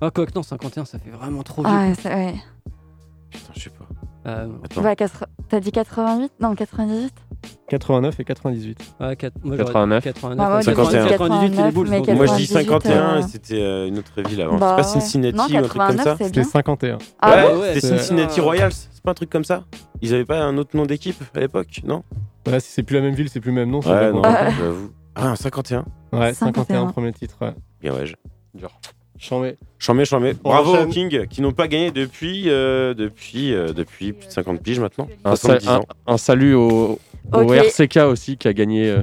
[0.00, 1.70] Ah, quoi que non, 51, ça fait vraiment trop vite.
[1.72, 2.34] Ah, c'est- ouais.
[3.30, 3.77] Putain, je sais pas.
[4.26, 4.48] Euh.
[4.76, 4.96] Ouais,
[5.48, 7.12] T'as dit 88 Non, 98
[7.68, 8.78] 89 et 98.
[9.00, 10.04] ouais, quatre- moi, j'aurais dit 89.
[10.04, 10.36] 89.
[10.38, 11.06] Bah, moi, 51.
[11.08, 14.22] 98, c'est les donc- Moi, je dis 98, 51 euh, et c'était euh, une autre
[14.28, 14.58] ville avant.
[14.58, 15.00] Bah, c'est pas ouais.
[15.00, 16.44] Cincinnati Non, ou un truc comme 89, ça C'était bien.
[16.50, 16.98] 51.
[17.20, 18.42] Ah Ouais, ouais, c'était c'est- Cincinnati Ah.
[18.42, 19.64] Royals, c'est pas un truc comme ça
[20.02, 22.02] Ils avaient pas un autre nom d'équipe à l'époque, non
[22.44, 23.80] Voilà, si c'est plus la même ville, c'est plus le même nom.
[23.82, 24.50] c'est Ouais, non, Ouais.
[24.58, 24.90] j'avoue.
[25.14, 26.34] Ah, un 51 Ouais, 51.
[26.34, 27.36] 51 premier titre.
[27.40, 27.54] Ouais.
[27.80, 28.06] Bien, ouais.
[28.06, 28.14] je-
[29.18, 29.56] Chambé.
[29.78, 30.34] Chambé, chambé.
[30.42, 34.60] Bravo aux Kings qui n'ont pas gagné depuis, euh, depuis, euh, depuis plus de 50
[34.62, 35.08] piges maintenant.
[35.24, 35.84] Un, 70 sa- un- ans.
[36.06, 36.98] un salut au,
[37.32, 37.52] au Ok.
[37.52, 38.88] RCK aussi qui a gagné.
[38.90, 39.00] euh,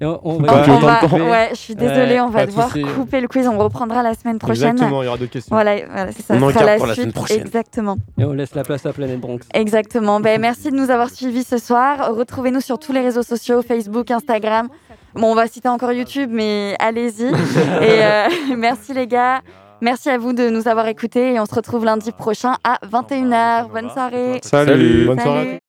[0.00, 3.20] Et on, va on va- ouais, je suis désolée, Ouais, on va de devoir couper
[3.20, 3.48] le quiz.
[3.48, 4.68] On reprendra la semaine prochaine.
[4.70, 5.54] Exactement, il y aura deux questions.
[5.54, 6.34] Voilà, voilà, c'est ça.
[6.34, 7.02] On sera la pour la suite.
[7.02, 7.40] semaine prochaine.
[7.40, 7.96] Exactement.
[8.16, 9.40] Et on laisse la place à Planète Bronx.
[9.54, 10.20] Exactement.
[10.20, 12.14] Ben, merci de nous avoir suivis ce soir.
[12.14, 14.68] Retrouvez-nous sur tous les réseaux sociaux, Facebook, Instagram.
[15.14, 17.24] Bon, on va citer encore YouTube, mais allez-y.
[17.82, 19.40] et euh, merci les gars.
[19.80, 23.70] Merci à vous de nous avoir écoutés et on se retrouve lundi prochain à 21h.
[23.70, 24.40] Bonne soirée.
[24.42, 25.06] Salut.
[25.06, 25.60] Bonne soirée.